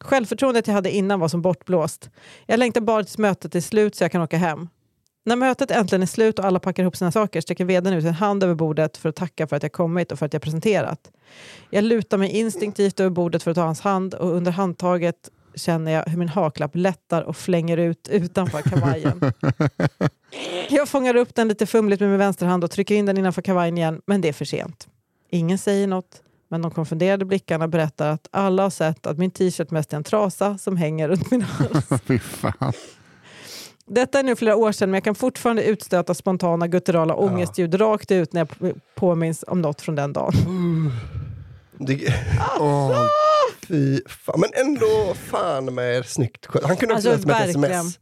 [0.00, 2.10] Självförtroendet jag hade innan var som bortblåst.
[2.46, 4.68] Jag längtar bara tills mötet är slut så jag kan åka hem.
[5.24, 8.14] När mötet äntligen är slut och alla packar ihop sina saker sträcker vdn ut en
[8.14, 11.10] hand över bordet för att tacka för att jag kommit och för att jag presenterat.
[11.70, 15.92] Jag lutar mig instinktivt över bordet för att ta hans hand och under handtaget känner
[15.92, 19.20] jag hur min haklapp lättar och flänger ut utanför kavajen.
[20.70, 23.78] Jag fångar upp den lite fumligt med min vänsterhand och trycker in den innanför kavajen
[23.78, 24.88] igen, men det är för sent.
[25.30, 29.70] Ingen säger något, men de konfunderade blickarna berättar att alla har sett att min t-shirt
[29.70, 31.88] mest är en trasa som hänger runt min hals.
[32.06, 32.72] Fy fan.
[33.86, 38.10] Detta är nu flera år sedan, men jag kan fortfarande utstöta spontana gutturala ångestljud rakt
[38.10, 40.32] ut när jag påminns om något från den dagen.
[41.78, 42.14] Det,
[42.60, 43.06] Åh,
[43.70, 44.40] fy fan.
[44.40, 46.64] Men ändå fan med snyggt skött.
[46.64, 47.98] Han kunde också Alltså, med ett sms.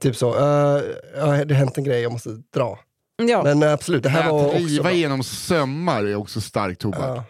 [0.00, 0.82] Typ så, uh,
[1.16, 2.78] ja, det har hänt en grej, jag måste dra.
[3.16, 4.92] Ja, Men eh, absolut, det här var att också riva bra.
[4.92, 7.00] igenom sömmar är också stark tobak.
[7.00, 7.24] Ja.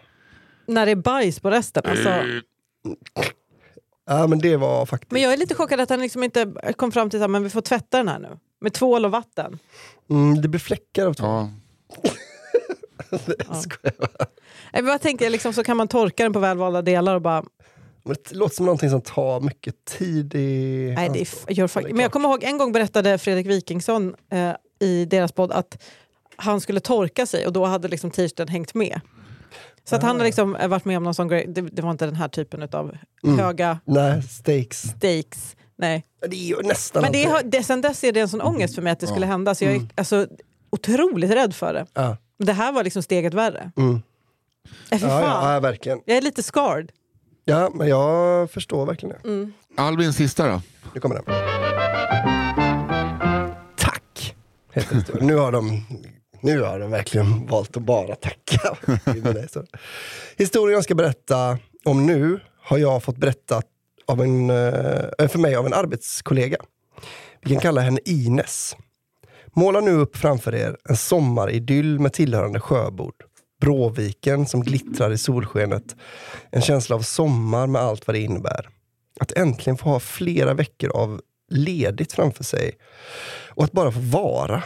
[0.65, 1.83] när det är bajs på resten.
[1.85, 2.09] Alltså.
[4.05, 5.11] ja, men det var faktiskt...
[5.11, 7.49] Men jag är lite chockad att han liksom inte kom fram till att men vi
[7.49, 8.37] får tvätta den här nu.
[8.61, 9.59] Med tvål och vatten.
[10.09, 11.25] Mm, det blir fläckar av två.
[11.25, 11.49] Ja.
[14.73, 17.21] Nej, men Vad tänkte jag, liksom, så kan man torka den på välvalda delar och
[17.21, 17.43] bara...
[18.03, 20.93] Men det låter som någonting som tar mycket tid i...
[20.95, 21.83] Nej, det är gör fuck.
[21.91, 25.83] Men jag kommer ihåg en gång berättade Fredrik Wikingsson eh, i deras podd att
[26.35, 29.01] han skulle torka sig och då hade liksom t-shirten hängt med.
[29.83, 31.45] Så att han har liksom eh, varit med om någon sån grej.
[31.47, 32.97] Det, det var inte den här typen av
[33.37, 34.81] höga Nej, steaks.
[34.81, 35.55] stakes.
[35.75, 36.05] Nej.
[36.27, 38.75] Det är ju nästan Men det har, det, sen dess är det en sån ångest
[38.75, 39.55] för mig att det skulle hända.
[39.55, 40.27] Så jag är alltså,
[40.69, 41.85] otroligt rädd för det.
[41.93, 42.17] Ja.
[42.37, 43.71] Det här var liksom steget värre.
[43.77, 44.01] Mm.
[44.91, 46.01] Äh, Ja, ja, ja, verkligen.
[46.05, 46.91] Jag är lite scarred.
[47.51, 49.51] Ja, men jag förstår verkligen det.
[49.81, 50.61] Albin sista då?
[50.93, 51.25] Nu kommer den.
[53.77, 54.35] Tack!
[54.73, 55.27] Heter historien.
[55.27, 55.85] nu, har de,
[56.41, 58.77] nu har de verkligen valt att bara tacka.
[60.37, 63.65] historien jag ska berätta om nu har jag fått berättat
[64.07, 66.57] av en, eh, för mig av en arbetskollega.
[67.41, 68.75] Vi kan kalla henne Ines.
[69.53, 73.15] Måla nu upp framför er en sommaridyll med tillhörande sjöbord.
[73.61, 75.95] Bråviken som glittrar i solskenet.
[76.49, 78.69] En känsla av sommar med allt vad det innebär.
[79.19, 82.71] Att äntligen få ha flera veckor av ledigt framför sig
[83.49, 84.63] och att bara få vara.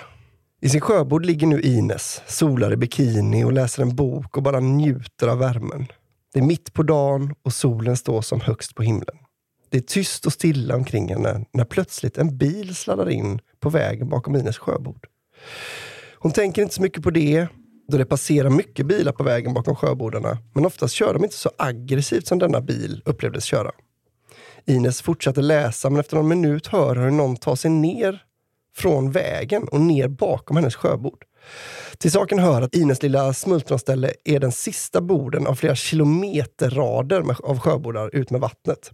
[0.61, 4.59] I sin sjöbord ligger nu Ines, solar i bikini och läser en bok och bara
[4.59, 5.87] njuter av värmen.
[6.33, 9.15] Det är mitt på dagen och solen står som högst på himlen.
[9.69, 14.09] Det är tyst och stilla omkring henne när plötsligt en bil sladdar in på vägen
[14.09, 15.07] bakom Ines sjöbord.
[16.17, 17.47] Hon tänker inte så mycket på det,
[17.87, 21.51] då det passerar mycket bilar på vägen bakom sjöbordarna, men oftast kör de inte så
[21.57, 23.71] aggressivt som denna bil upplevdes köra.
[24.65, 28.23] Ines fortsatte läsa, men efter någon minut hör hon någon ta sig ner
[28.75, 31.25] från vägen och ner bakom hennes sjöbord.
[31.97, 37.59] Till saken hör att Ines lilla smultronställe är den sista borden av flera kilometerrader av
[37.59, 38.91] sjöbordar ut med vattnet.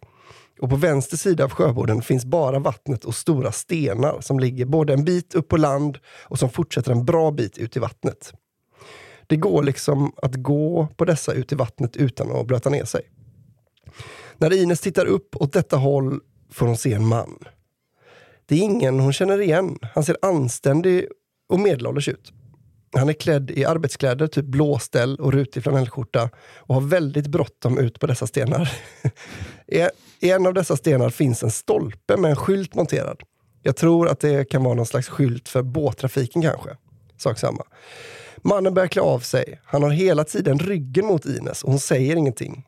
[0.61, 4.93] Och på vänster sida av sjöborden finns bara vattnet och stora stenar som ligger både
[4.93, 8.33] en bit upp på land och som fortsätter en bra bit ut i vattnet.
[9.31, 13.01] Det går liksom att gå på dessa ut i vattnet utan att blöta ner sig.
[14.37, 16.19] När Ines tittar upp åt detta håll
[16.49, 17.37] får hon se en man.
[18.45, 19.79] Det är ingen hon känner igen.
[19.93, 21.07] Han ser anständig
[21.49, 22.33] och medelålders ut.
[22.93, 27.99] Han är klädd i arbetskläder, typ blåställ och rutig flanellskjorta och har väldigt bråttom ut
[27.99, 28.71] på dessa stenar.
[30.19, 33.21] I en av dessa stenar finns en stolpe med en skylt monterad.
[33.63, 36.69] Jag tror att det kan vara någon slags skylt för båttrafiken kanske.
[37.17, 37.63] Sak samma.
[38.43, 39.59] Mannen börjar klä av sig.
[39.63, 42.65] Han har hela tiden ryggen mot Ines och hon säger ingenting.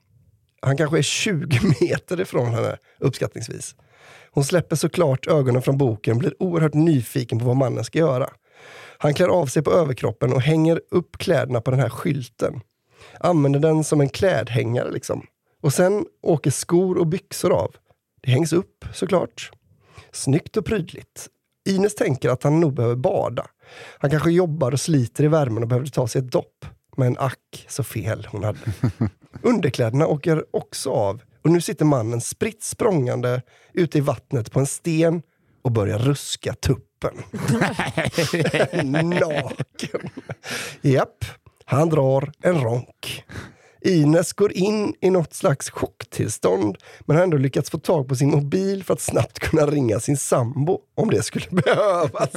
[0.61, 3.75] Han kanske är 20 meter ifrån henne, uppskattningsvis.
[4.31, 8.29] Hon släpper såklart ögonen från boken och blir oerhört nyfiken på vad mannen ska göra.
[8.97, 12.61] Han klär av sig på överkroppen och hänger upp kläderna på den här skylten.
[13.19, 15.25] Använder den som en klädhängare liksom.
[15.61, 17.75] Och sen åker skor och byxor av.
[18.21, 19.51] Det hängs upp såklart.
[20.11, 21.27] Snyggt och prydligt.
[21.69, 23.45] Ines tänker att han nog behöver bada.
[23.97, 26.65] Han kanske jobbar och sliter i värmen och behövde ta sig ett dopp.
[26.97, 28.59] Men ack så fel hon hade.
[29.41, 33.41] Underkläderna åker också av och nu sitter mannen spritt språngande
[33.73, 35.21] ute i vattnet på en sten
[35.61, 37.13] och börjar ruska tuppen.
[39.09, 40.09] Naken.
[40.81, 41.25] Japp,
[41.65, 43.23] han drar en ronk.
[43.85, 48.29] Ines går in i något slags chocktillstånd men har ändå lyckats få tag på sin
[48.29, 52.31] mobil för att snabbt kunna ringa sin sambo om det skulle behövas.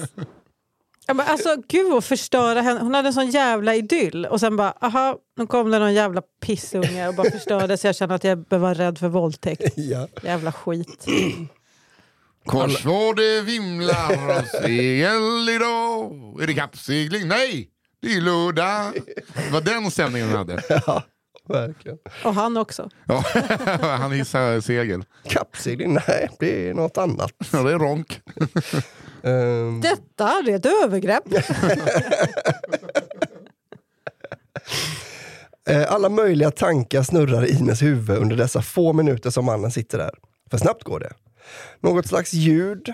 [1.06, 2.80] Ja, men alltså, gud vad förstöra henne.
[2.80, 6.22] Hon hade en sån jävla idyll och sen bara, aha, nu kom det någon jävla
[6.40, 9.62] pissunge och bara förstörde så jag känner att jag behöver vara rädd för våldtäkt.
[9.76, 10.08] Ja.
[10.22, 11.06] Jävla skit.
[12.46, 16.12] Korsvård vimlar av segel idag.
[16.42, 17.28] Är det kappsegling?
[17.28, 17.68] Nej,
[18.02, 18.92] det är lördag.
[19.34, 20.62] Det var den stämningen han hade.
[20.86, 21.02] ja,
[21.48, 21.98] verkligen.
[22.24, 22.90] Och han också.
[23.06, 23.24] Ja,
[23.80, 25.04] han hissar segel.
[25.28, 25.94] Kappsegling?
[26.08, 27.32] Nej, det är något annat.
[27.52, 28.20] Ja, det är ronk.
[29.26, 31.24] Ehm, Detta det är ett övergrepp.
[35.68, 39.98] Eh, Alla möjliga tankar snurrar i Ines huvud under dessa få minuter som mannen sitter
[39.98, 40.10] där.
[40.50, 41.12] För snabbt går det.
[41.80, 42.92] Något slags ljud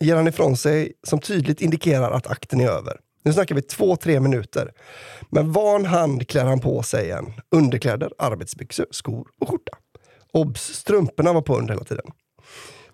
[0.00, 2.96] ger han ifrån sig som tydligt indikerar att akten är över.
[3.24, 4.72] Nu snackar vi två, tre minuter.
[5.30, 9.72] Med van hand klär han på sig en underkläder, arbetsbyxor, skor och skjorta.
[10.32, 10.62] Obs!
[10.62, 12.06] Strumporna var på under hela tiden.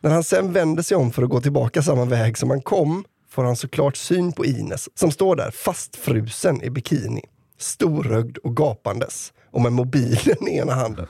[0.02, 3.04] När han sen vänder sig om för att gå tillbaka samma väg som han kom
[3.28, 7.22] får han såklart syn på Ines som står där fastfrusen i bikini,
[7.58, 11.06] storögd och gapandes och med mobilen i ena handen.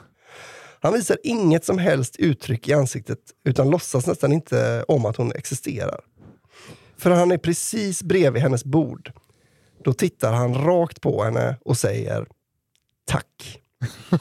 [0.81, 5.33] Han visar inget som helst uttryck i ansiktet utan låtsas nästan inte om att hon
[5.33, 6.01] existerar.
[6.97, 9.13] För han är precis bredvid hennes bord.
[9.85, 12.27] Då tittar han rakt på henne och säger
[13.07, 13.62] tack.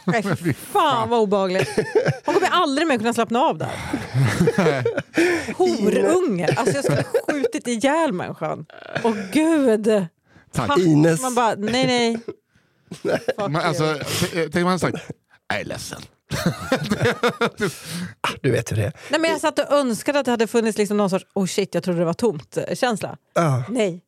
[0.05, 1.69] Nej, fy fan vad obehagligt.
[2.25, 3.71] Hon kommer aldrig mer kunna slappna av där.
[5.57, 6.47] Horunge.
[6.57, 8.65] Alltså jag skulle ha skjutit ihjäl människan.
[9.03, 10.05] Åh gud.
[10.53, 10.77] Tack.
[10.79, 11.21] Ines.
[11.21, 12.19] Man bara, nej nej.
[13.37, 14.97] Man, alltså, t- tänk om han sagt,
[15.47, 16.01] jag är ledsen.
[18.41, 18.93] Du vet hur det är.
[19.09, 21.75] nej men jag satt och önskade att det hade funnits liksom någon sorts oh shit
[21.75, 23.17] jag trodde det var tomt eh, känsla.
[23.35, 24.01] Ah, Nej.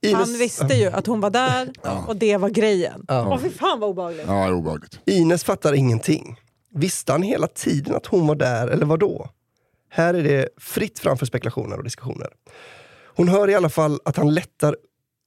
[0.00, 1.72] Ines, Han visste ju att hon var där
[2.06, 3.04] och det var grejen.
[3.08, 3.28] Ja.
[3.28, 4.24] Åh fy fan vad obehagligt.
[4.26, 5.00] Ja, obehagligt.
[5.06, 6.40] Ines fattar ingenting.
[6.74, 9.30] Visste han hela tiden att hon var där, eller vad då?
[9.90, 12.28] Här är det fritt fram för spekulationer och diskussioner.
[13.16, 14.76] Hon hör i alla fall att han lättar,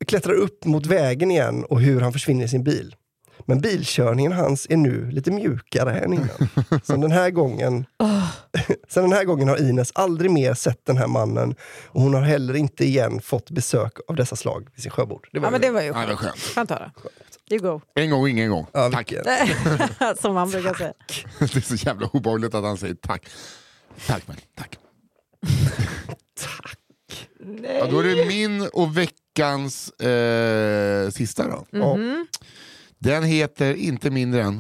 [0.08, 2.96] klättrar upp mot vägen igen och hur han försvinner i sin bil.
[3.46, 6.30] Men bilkörningen hans är nu lite mjukare än innan.
[6.84, 7.86] Så den här gången,
[8.90, 11.56] sen den här gången har Ines aldrig mer sett den här mannen
[11.88, 15.28] och hon har heller inte igen fått besök av dessa slag vid sin sjöbord.
[15.32, 16.36] Det var Ja men det var ju Ja, det var skönt.
[16.40, 16.70] skönt.
[16.70, 16.94] Skönt.
[17.52, 17.82] You go.
[17.96, 18.66] En gång, ingen gång.
[18.72, 19.14] Ja, tack.
[20.22, 20.94] Som man brukar säga.
[21.40, 23.26] Det är så jävla obehagligt att han säger tack.
[24.08, 24.78] Tack, men tack.
[27.80, 31.66] Ja, då är det min och veckans eh, sista då.
[31.72, 31.98] Ja.
[33.00, 34.58] Den heter inte mindre än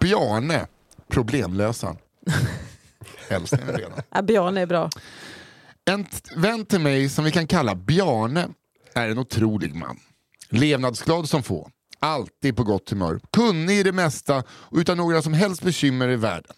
[0.00, 0.66] Bjarne,
[1.08, 1.96] problemlösaren.
[3.28, 4.02] Den redan.
[4.10, 4.90] Ja, Bjarne är bra.
[5.84, 8.48] En vän till mig som vi kan kalla Bjarne
[8.94, 10.00] är en otrolig man.
[10.48, 11.70] Levnadsglad som få.
[11.98, 13.20] Alltid på gott humör.
[13.32, 16.52] Kunnig i det mesta och utan några som helst bekymmer i världen.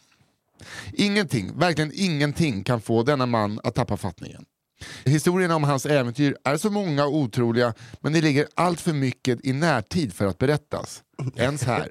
[0.93, 4.45] Ingenting, verkligen ingenting kan få denna man att tappa fattningen.
[5.05, 9.47] Historierna om hans äventyr är så många och otroliga men det ligger allt för mycket
[9.47, 11.03] i närtid för att berättas.
[11.37, 11.89] Ens här.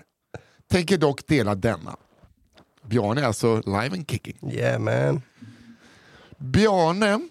[0.70, 1.96] Tänker dock dela denna.
[2.86, 4.52] Bjarne är alltså live and kicking.
[4.54, 5.22] Yeah man.
[6.38, 7.12] Bjarne,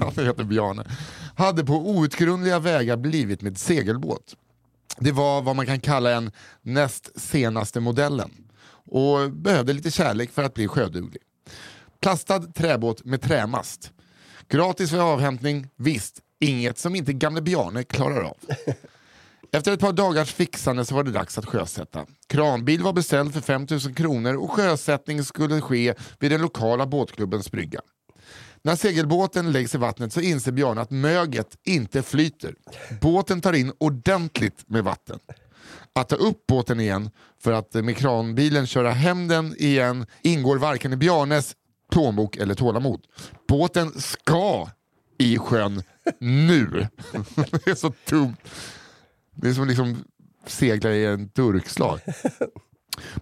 [0.00, 0.84] han heter Bjarne,
[1.36, 4.36] hade på outgrundliga vägar blivit med segelbåt.
[4.98, 6.32] Det var vad man kan kalla en
[6.62, 8.30] näst senaste modellen
[8.90, 11.22] och behövde lite kärlek för att bli sjöduglig.
[12.00, 13.92] Plastad träbåt med trämast.
[14.50, 18.36] Gratis för avhämtning, visst, inget som inte gamle Bjarne klarar av.
[19.52, 22.06] Efter ett par dagars fixande så var det dags att sjösätta.
[22.26, 27.50] Kranbil var beställd för 5 000 kronor och sjösättning skulle ske vid den lokala båtklubbens
[27.50, 27.80] brygga.
[28.62, 32.54] När segelbåten läggs i vattnet så inser Bjarne att möget inte flyter.
[33.00, 35.18] Båten tar in ordentligt med vatten.
[35.94, 37.10] Att ta upp båten igen
[37.42, 41.56] för att med kranbilen köra hem den igen ingår varken i Bjarnes
[41.90, 43.00] plånbok eller tålamod.
[43.48, 44.68] Båten ska
[45.18, 45.82] i sjön
[46.18, 46.66] nu.
[47.34, 48.36] Det är så dumt.
[49.34, 50.04] Det är som liksom
[50.46, 52.00] segla i en durkslag.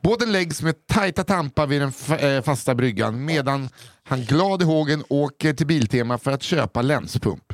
[0.02, 3.68] Båten läggs med tajta tampar vid den eh, fasta bryggan medan
[4.04, 7.52] han glad i hågen åker till Biltema för att köpa länspump.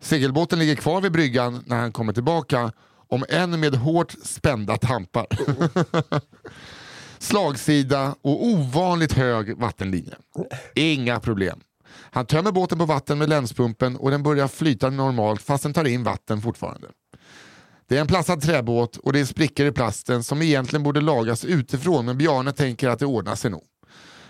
[0.00, 2.72] Segelbåten ligger kvar vid bryggan när han kommer tillbaka,
[3.08, 5.26] om än med hårt spända tampar.
[7.18, 10.14] Slagsida och ovanligt hög vattenlinje.
[10.74, 11.60] Inga problem.
[11.96, 15.84] Han tömmer båten på vatten med länspumpen och den börjar flyta normalt fast den tar
[15.84, 16.88] in vatten fortfarande.
[17.88, 21.44] Det är en plastad träbåt och det är sprickor i plasten som egentligen borde lagas
[21.44, 23.64] utifrån men Bjarne tänker att det ordnar sig nog.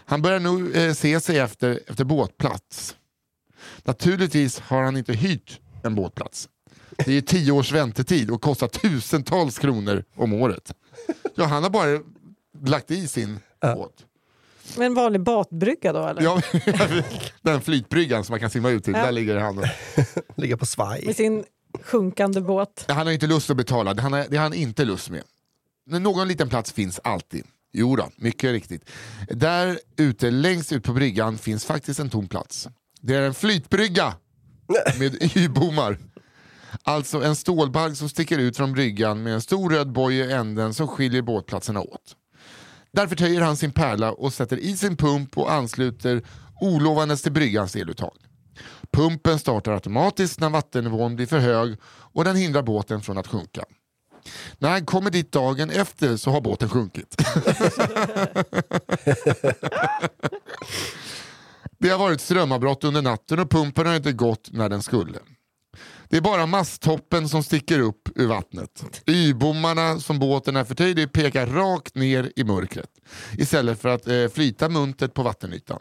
[0.06, 2.96] Han börjar nu eh, se sig efter, efter båtplats.
[3.84, 6.48] Naturligtvis har han inte hyrt en båtplats.
[7.04, 10.74] Det är tio års väntetid och kostar tusentals kronor om året.
[11.34, 12.00] Ja, han har bara
[12.62, 13.92] lagt i sin båt.
[14.76, 16.22] Med en vanlig batbrygga då eller?
[16.22, 16.40] Ja,
[17.42, 19.04] den flytbryggan som man kan simma ut till, Ja.
[19.04, 19.64] där ligger han.
[20.36, 21.02] Ligga på svaj.
[21.06, 21.44] Med sin
[21.82, 22.84] sjunkande båt.
[22.88, 25.22] Han har inte lust att betala, det har han, det har han inte lust med.
[25.86, 27.44] Men Någon liten plats finns alltid.
[27.72, 28.90] Jo då, mycket riktigt.
[29.30, 32.68] Där ute längst ut på bryggan finns faktiskt en tom plats.
[33.00, 34.14] Det är en flytbrygga
[34.98, 35.98] med y-bommar.
[36.82, 40.74] Alltså en stålbalk som sticker ut från bryggan med en stor röd boj i änden
[40.74, 42.16] som skiljer båtplatserna åt.
[42.94, 46.22] Därför töjer han sin pärla och sätter i sin pump och ansluter
[46.60, 48.16] olovandes till bryggans eluttag.
[48.92, 53.64] Pumpen startar automatiskt när vattennivån blir för hög och den hindrar båten från att sjunka.
[54.58, 57.16] När han kommer dit dagen efter så har båten sjunkit.
[61.78, 65.18] Det har varit strömavbrott under natten och pumpen har inte gått när den skulle.
[66.08, 69.02] Det är bara masttoppen som sticker upp ur vattnet.
[69.06, 72.90] Y-bommarna som båten är förtöjd pekar rakt ner i mörkret
[73.38, 75.80] istället för att eh, flyta muntet på vattenytan.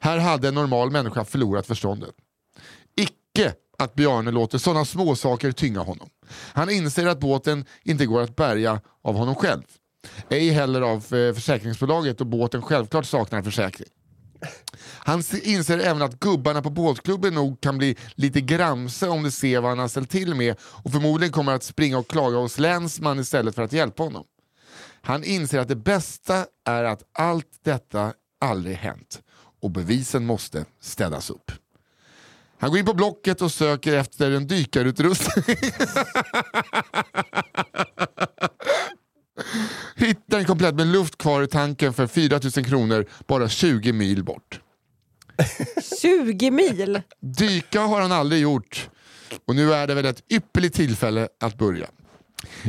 [0.00, 2.14] Här hade en normal människa förlorat förståndet.
[2.96, 6.08] Icke att Bjarne låter sådana småsaker tynga honom.
[6.52, 9.62] Han inser att båten inte går att bärga av honom själv.
[10.30, 13.88] Ej heller av eh, försäkringsbolaget och båten självklart saknar försäkring.
[14.80, 19.60] Han inser även att gubbarna på båtklubben nog kan bli lite gramse om de ser
[19.60, 23.18] vad han har ställt till med och förmodligen kommer att springa och klaga hos länsman
[23.18, 24.24] istället för att hjälpa honom.
[25.02, 29.22] Han inser att det bästa är att allt detta aldrig hänt
[29.62, 31.52] och bevisen måste städas upp.
[32.58, 35.56] Han går in på Blocket och söker efter en dykarutrustning.
[40.06, 44.24] Hittar en komplett med luft kvar i tanken för 4 000 kronor bara 20 mil
[44.24, 44.60] bort.
[46.02, 47.02] 20 mil!
[47.20, 48.90] Dyka har han aldrig gjort
[49.46, 51.86] och nu är det väl ett ypperligt tillfälle att börja.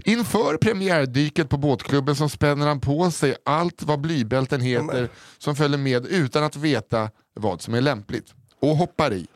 [0.05, 5.77] Inför premiärdyket på båtklubben så spänner han på sig allt vad blybälten heter som följer
[5.77, 8.33] med utan att veta vad som är lämpligt.
[8.61, 9.27] Och hoppar i.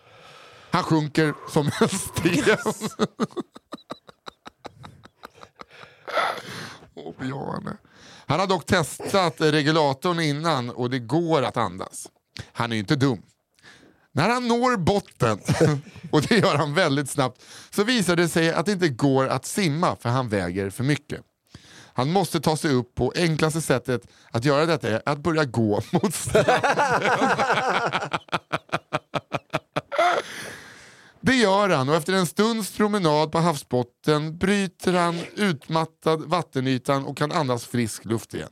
[0.72, 2.58] Han sjunker som en sten.
[6.96, 7.78] Åh, Bjarne.
[8.32, 12.08] Han har dock testat regulatorn innan och det går att andas.
[12.54, 13.22] Han är ju inte dum.
[14.12, 15.40] När han når botten,
[16.12, 19.46] och det gör han väldigt snabbt, så visar det sig att det inte går att
[19.46, 21.22] simma för han väger för mycket.
[21.94, 24.02] Han måste ta sig upp på enklaste sättet
[24.32, 26.62] att göra detta är att börja gå mot stranden.
[31.22, 37.18] Det gör han och efter en stunds promenad på havsbotten bryter han utmattad vattenytan och
[37.18, 38.50] kan andas frisk luft igen.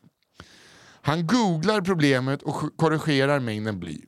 [1.02, 4.02] Han googlar problemet och korrigerar mängden bly.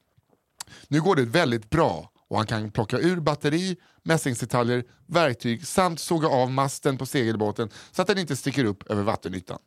[0.88, 6.28] Nu går det väldigt bra och han kan plocka ur batteri, mässingsdetaljer, verktyg samt såga
[6.28, 9.59] av masten på segelbåten så att den inte sticker upp över vattenytan.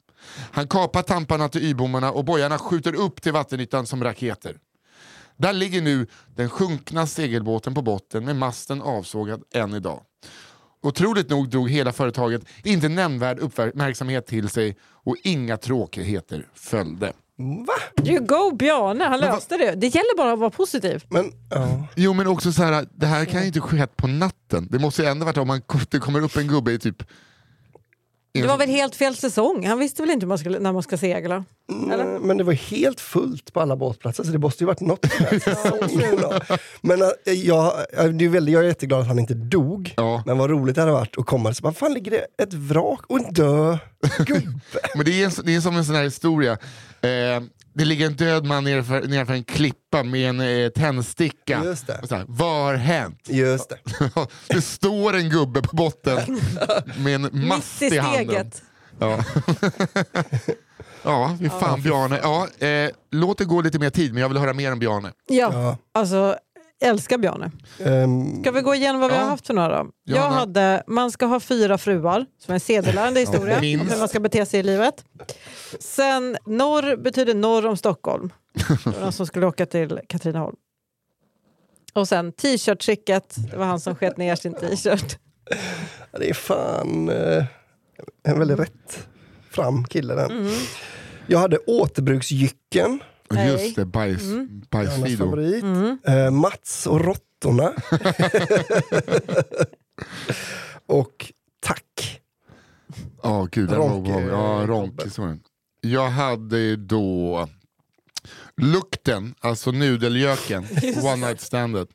[0.51, 4.59] Han kapar tamparna till y-bommarna och bojarna skjuter upp till vattenytan som raketer.
[5.37, 6.07] Där ligger nu
[6.37, 10.01] den sjunkna segelbåten på botten med masten avsågad än idag.
[10.82, 17.12] Otroligt nog drog hela företaget inte nämnvärd uppmärksamhet till sig och inga tråkigheter följde.
[17.37, 18.05] Va?
[18.05, 19.74] You go Bjarne, han löste det.
[19.74, 21.05] Det gäller bara att vara positiv.
[21.09, 21.87] Men, ja.
[21.97, 24.68] Jo men också så här, det här kan ju inte skett på natten.
[24.70, 27.03] Det måste ju ändå varit om man, det kommer upp en gubbe i typ...
[28.43, 29.66] Det var väl helt fel säsong?
[29.66, 31.45] Han visste väl inte man skulle, när man ska segla?
[31.93, 32.05] Eller?
[32.05, 35.07] Mm, Men det var helt fullt på alla båtplatser så det måste ju varit något.
[36.80, 39.95] Men äh, jag, äh, det är väldigt, jag är jätteglad att han inte dog.
[39.97, 40.22] Ja.
[40.26, 42.53] Men vad roligt det hade varit att komma och så bara, fan ligger det ett
[42.55, 43.78] vrak och en död gubbe?
[44.94, 46.52] Men det är, det är som en sån här historia.
[47.00, 47.42] Eh,
[47.76, 51.62] det ligger en död man nedanför, nedanför en klippa med en eh, tändsticka.
[51.64, 51.98] Just det.
[52.02, 53.20] Och så här, Vad har hänt?
[53.28, 53.78] Just det.
[54.55, 56.40] det står en gubbe på botten
[56.98, 58.24] med en mast i i handen.
[58.26, 58.62] steget.
[58.98, 59.24] Ja,
[61.03, 62.20] ja fy fan Bjarne.
[62.22, 65.12] Ja, eh, låt det gå lite mer tid men jag vill höra mer om Bjarne.
[65.29, 65.76] Ja, Ja.
[65.95, 66.37] alltså
[66.84, 67.50] älskar Bjarne.
[67.84, 69.22] Ehm, Ska vi gå igenom vad vi Ja.
[69.22, 69.90] har haft för några då?
[70.04, 70.34] Jag Johanna.
[70.34, 74.20] hade Man ska ha fyra fruar, som är en sedelärande historia om hur man ska
[74.20, 75.04] bete sig i livet.
[75.80, 78.32] Sen norr betyder norr om Stockholm.
[78.84, 80.56] Det var någon som skulle åka till Katrineholm.
[81.92, 85.18] Och sen t-shirt-tricket, det var han som sket ner sin t-shirt.
[86.18, 87.44] det är fan eh,
[88.22, 89.06] en väldigt rätt
[89.50, 90.30] fram kille den.
[90.30, 90.52] Mm.
[91.26, 93.00] Jag hade återbruksjycken,
[93.34, 93.48] Nej.
[93.52, 94.62] Just det, bajs, Mm.
[94.70, 95.16] Bajsfido.
[95.24, 95.62] favorit.
[95.62, 95.98] Mm.
[96.06, 97.72] Eh, Mats och råttorna.
[100.86, 102.20] och Tack.
[103.22, 104.32] Ja, gud, var obehaglig.
[105.18, 105.36] Ja.
[105.80, 107.48] Jag hade då
[108.56, 110.66] Lukten, alltså nudeljöken,
[111.02, 111.88] one night standet.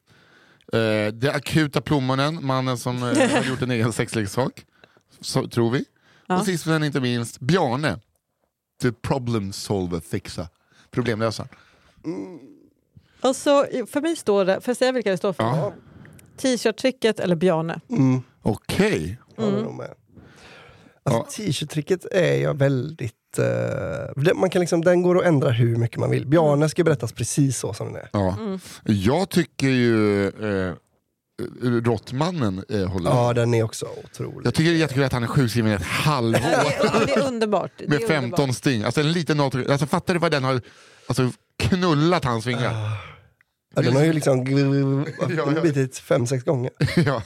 [0.74, 4.66] Eh, det akuta plommonen, mannen som eh, har gjort en egen sexleksak,
[5.22, 5.86] så, tror vi.
[6.28, 6.40] Ja.
[6.40, 8.00] Och sist men inte minst, Bjarne,
[8.82, 10.48] the problem solver fixer,
[10.92, 11.50] problemlösaren.
[13.22, 15.44] Och så, för mig står det, får jag säga vilka det står för?
[15.44, 15.74] Ja.
[16.38, 17.80] T-shirt-tricket eller Bjarne.
[17.90, 18.22] Mm.
[18.42, 19.18] Okej.
[19.38, 19.94] Nog med.
[21.04, 23.16] Alltså, T-shirt-tricket är jag väldigt...
[24.16, 26.28] det- man kan liksom, den går att ändra hur mycket man vill.
[26.28, 28.10] Bjarne ska berättas precis så som den är.
[28.14, 28.36] Ja.
[28.84, 30.74] Jag tycker ju eh,
[31.62, 33.10] Råttmannen eh, håller.
[33.12, 34.48] Ja, den är också otrolig.
[34.48, 37.00] Jag tycker det är jättekul att han är sjukskriven i ett halvår.
[37.00, 37.72] Det, det är underbart.
[37.78, 38.56] Det är Med 15 underbart.
[38.56, 38.84] sting.
[38.84, 40.62] Alltså en liten auto- alltså Fattar du vad den har
[41.08, 42.74] alltså, knullat hans fingrar?
[43.76, 44.46] Ja, den har ju liksom
[45.38, 45.62] Ja, ja.
[45.62, 46.72] bitit fem, sex gånger.
[47.06, 47.22] ja.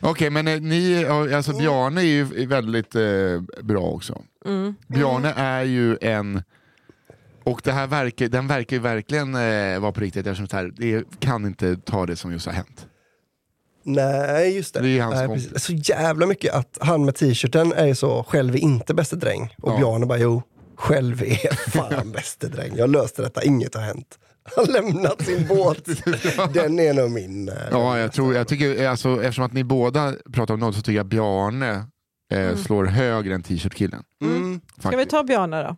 [0.00, 3.02] Okej, men eh, ni, ja, alltså Bjarne är ju väldigt eh,
[3.62, 4.22] bra också.
[4.46, 4.74] Mm.
[4.86, 6.42] Bjarne är ju en...
[7.44, 10.72] Och det här verkar, den verkar ju verkligen eh, vara på riktigt eftersom så här,
[10.76, 12.86] det kan inte ta det som just har hänt.
[13.88, 14.80] Nej, just det.
[14.80, 15.48] Det är hans Nej, kompis.
[15.48, 15.64] precis.
[15.64, 19.54] Så jävla mycket att han med t-shirten är ju så, själv är inte bäste dräng.
[19.62, 19.76] Och Ja.
[19.78, 20.42] Bjarne bara, jo,
[20.76, 22.72] själv är fan bäste dräng.
[22.76, 24.18] Jag löste detta, inget har hänt.
[24.56, 25.84] Han har lämnat sin båt.
[26.54, 27.48] Den är nog min.
[27.48, 30.80] eh, Ja, jag, tror, jag tycker, alltså, eftersom att ni båda pratar om något så
[30.82, 31.84] tycker jag Bjarne
[32.32, 34.02] eh, slår högre än t-shirt-killen.
[34.22, 34.60] Mm.
[34.78, 35.76] Ska vi ta Bjarne då?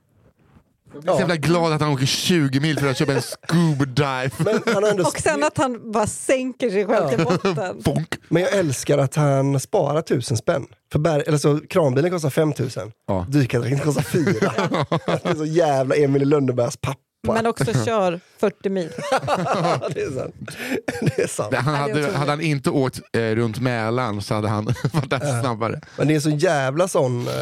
[0.94, 3.84] Jag är så jävla glad att han åker 20 mil för att köpa en scuba
[3.84, 4.30] dive.
[4.38, 7.80] Men, han har ändå, Och sen att han bara sänker sig själv till botten.
[7.84, 8.14] Bonk.
[8.28, 10.66] men jag älskar att han sparar tusen spänn.
[10.92, 13.26] För bär, eller så, kranbilen kostar 5000, Ja.
[13.28, 14.24] dykardräkten kostar 4.
[15.22, 16.98] det är så jävla Emil i Lönnebergs pappa.
[17.22, 18.88] Men också kör 40 mil.
[19.94, 20.34] det, är sant.
[21.00, 21.54] det är sant.
[21.54, 25.10] Han det är hade, hade han inte åkt eh, runt Mälaren så hade han varit
[25.10, 25.80] där snabbare.
[25.96, 27.34] Men det är så jävla sån uh,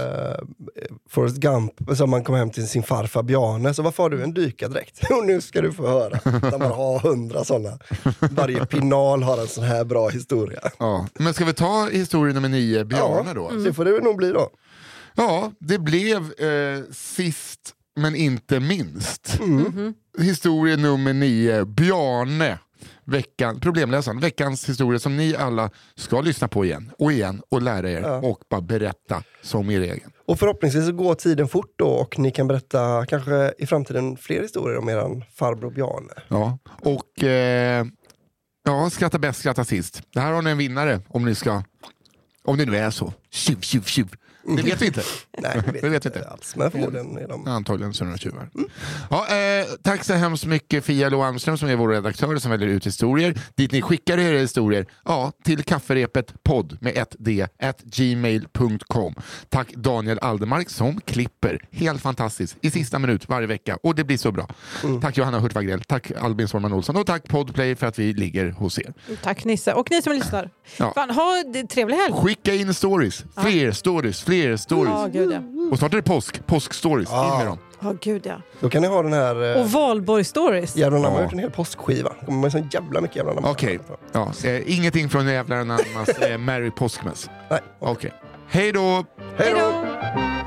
[1.11, 4.35] Forrest Gump, som man kom hem till sin farfar Bjarne, så varför har du en
[4.35, 5.01] dykardräkt?
[5.11, 6.17] Jo, nu ska du få höra.
[6.25, 7.79] Att man har hundra sådana.
[8.21, 10.61] Varje pinal har en sån här bra historia.
[10.79, 11.07] Ja.
[11.15, 13.51] Men ska vi ta historia nummer nio, Bjarne då?
[13.51, 14.51] Det får det nog bli då.
[15.15, 19.39] Ja, det blev eh, sist men inte minst.
[19.41, 19.95] Mhm.
[20.19, 22.59] Historia nummer nio, Bjarne.
[23.05, 27.91] Veckan, problemläsaren, veckans historia som ni alla ska lyssna på igen och igen och lära
[27.91, 30.11] er och bara berätta som er egen.
[30.27, 34.43] Och förhoppningsvis så går tiden fort då och ni kan berätta kanske i framtiden fler
[34.43, 36.12] historier om eran farbror Bjarne.
[36.29, 37.87] Ja, och eh,
[38.65, 40.03] ja, skratta bäst, skratta sist.
[40.15, 41.62] Det här har ni en vinnare om ni ska,
[42.45, 43.12] om det nu är så.
[43.31, 44.15] Tjuv, tjuv, tjuv.
[44.57, 45.03] Det vet vi inte.
[45.39, 46.29] Nej, det vet, Det vet jag inte.
[46.29, 46.57] alls.
[46.57, 47.47] Men förmodligen är de...
[47.49, 48.51] Antagligen sådana tjuvar.
[49.11, 52.69] Ja, eh, tack så hemskt mycket Fia Lo Almström som är vår redaktör som väljer
[52.69, 53.41] ut historier.
[53.55, 59.15] Dit ni skickar era historier, ja, till kafferepet podd med ett d, at gmail.com.
[59.49, 61.61] Tack Daniel Aldermark som klipper.
[61.73, 62.57] Helt fantastiskt.
[62.61, 63.79] I sista minut varje vecka.
[63.83, 64.49] Och det blir så bra.
[65.03, 68.51] Tack Johanna Hurtig Wagrell, tack Albin Sårman Olsson och tack Podplay för att vi ligger
[68.51, 68.93] hos er.
[69.23, 69.73] Tack Nisse.
[69.75, 70.51] Och ni som lyssnar.
[70.77, 70.93] Ja.
[70.95, 72.15] Fan, ha en trevlig helg.
[72.15, 73.25] Skicka in stories.
[73.37, 74.93] Fler stories, fler stories.
[74.94, 75.69] Ja, gud ja.
[75.73, 76.47] Och snart är det påsk.
[76.47, 77.09] Påskstories.
[77.12, 77.59] In med dem.
[77.81, 78.35] Ja, gud ja.
[78.60, 79.56] Då kan ni ha den här...
[79.56, 80.77] Eh, Och valborg-stories.
[80.78, 81.24] Jävla namn har Ja.
[81.24, 82.12] gjort en hel påskskiva.
[82.20, 83.47] Det kommer med så jävla mycket jävla namn.
[83.47, 83.78] Okej,
[84.12, 87.31] ja, eh, ingenting från jävla anammas eh, Merry Påskmäss.
[87.51, 87.60] Nej.
[87.78, 88.12] Okej.
[88.48, 89.05] Hej då!
[89.36, 90.38] Hej då!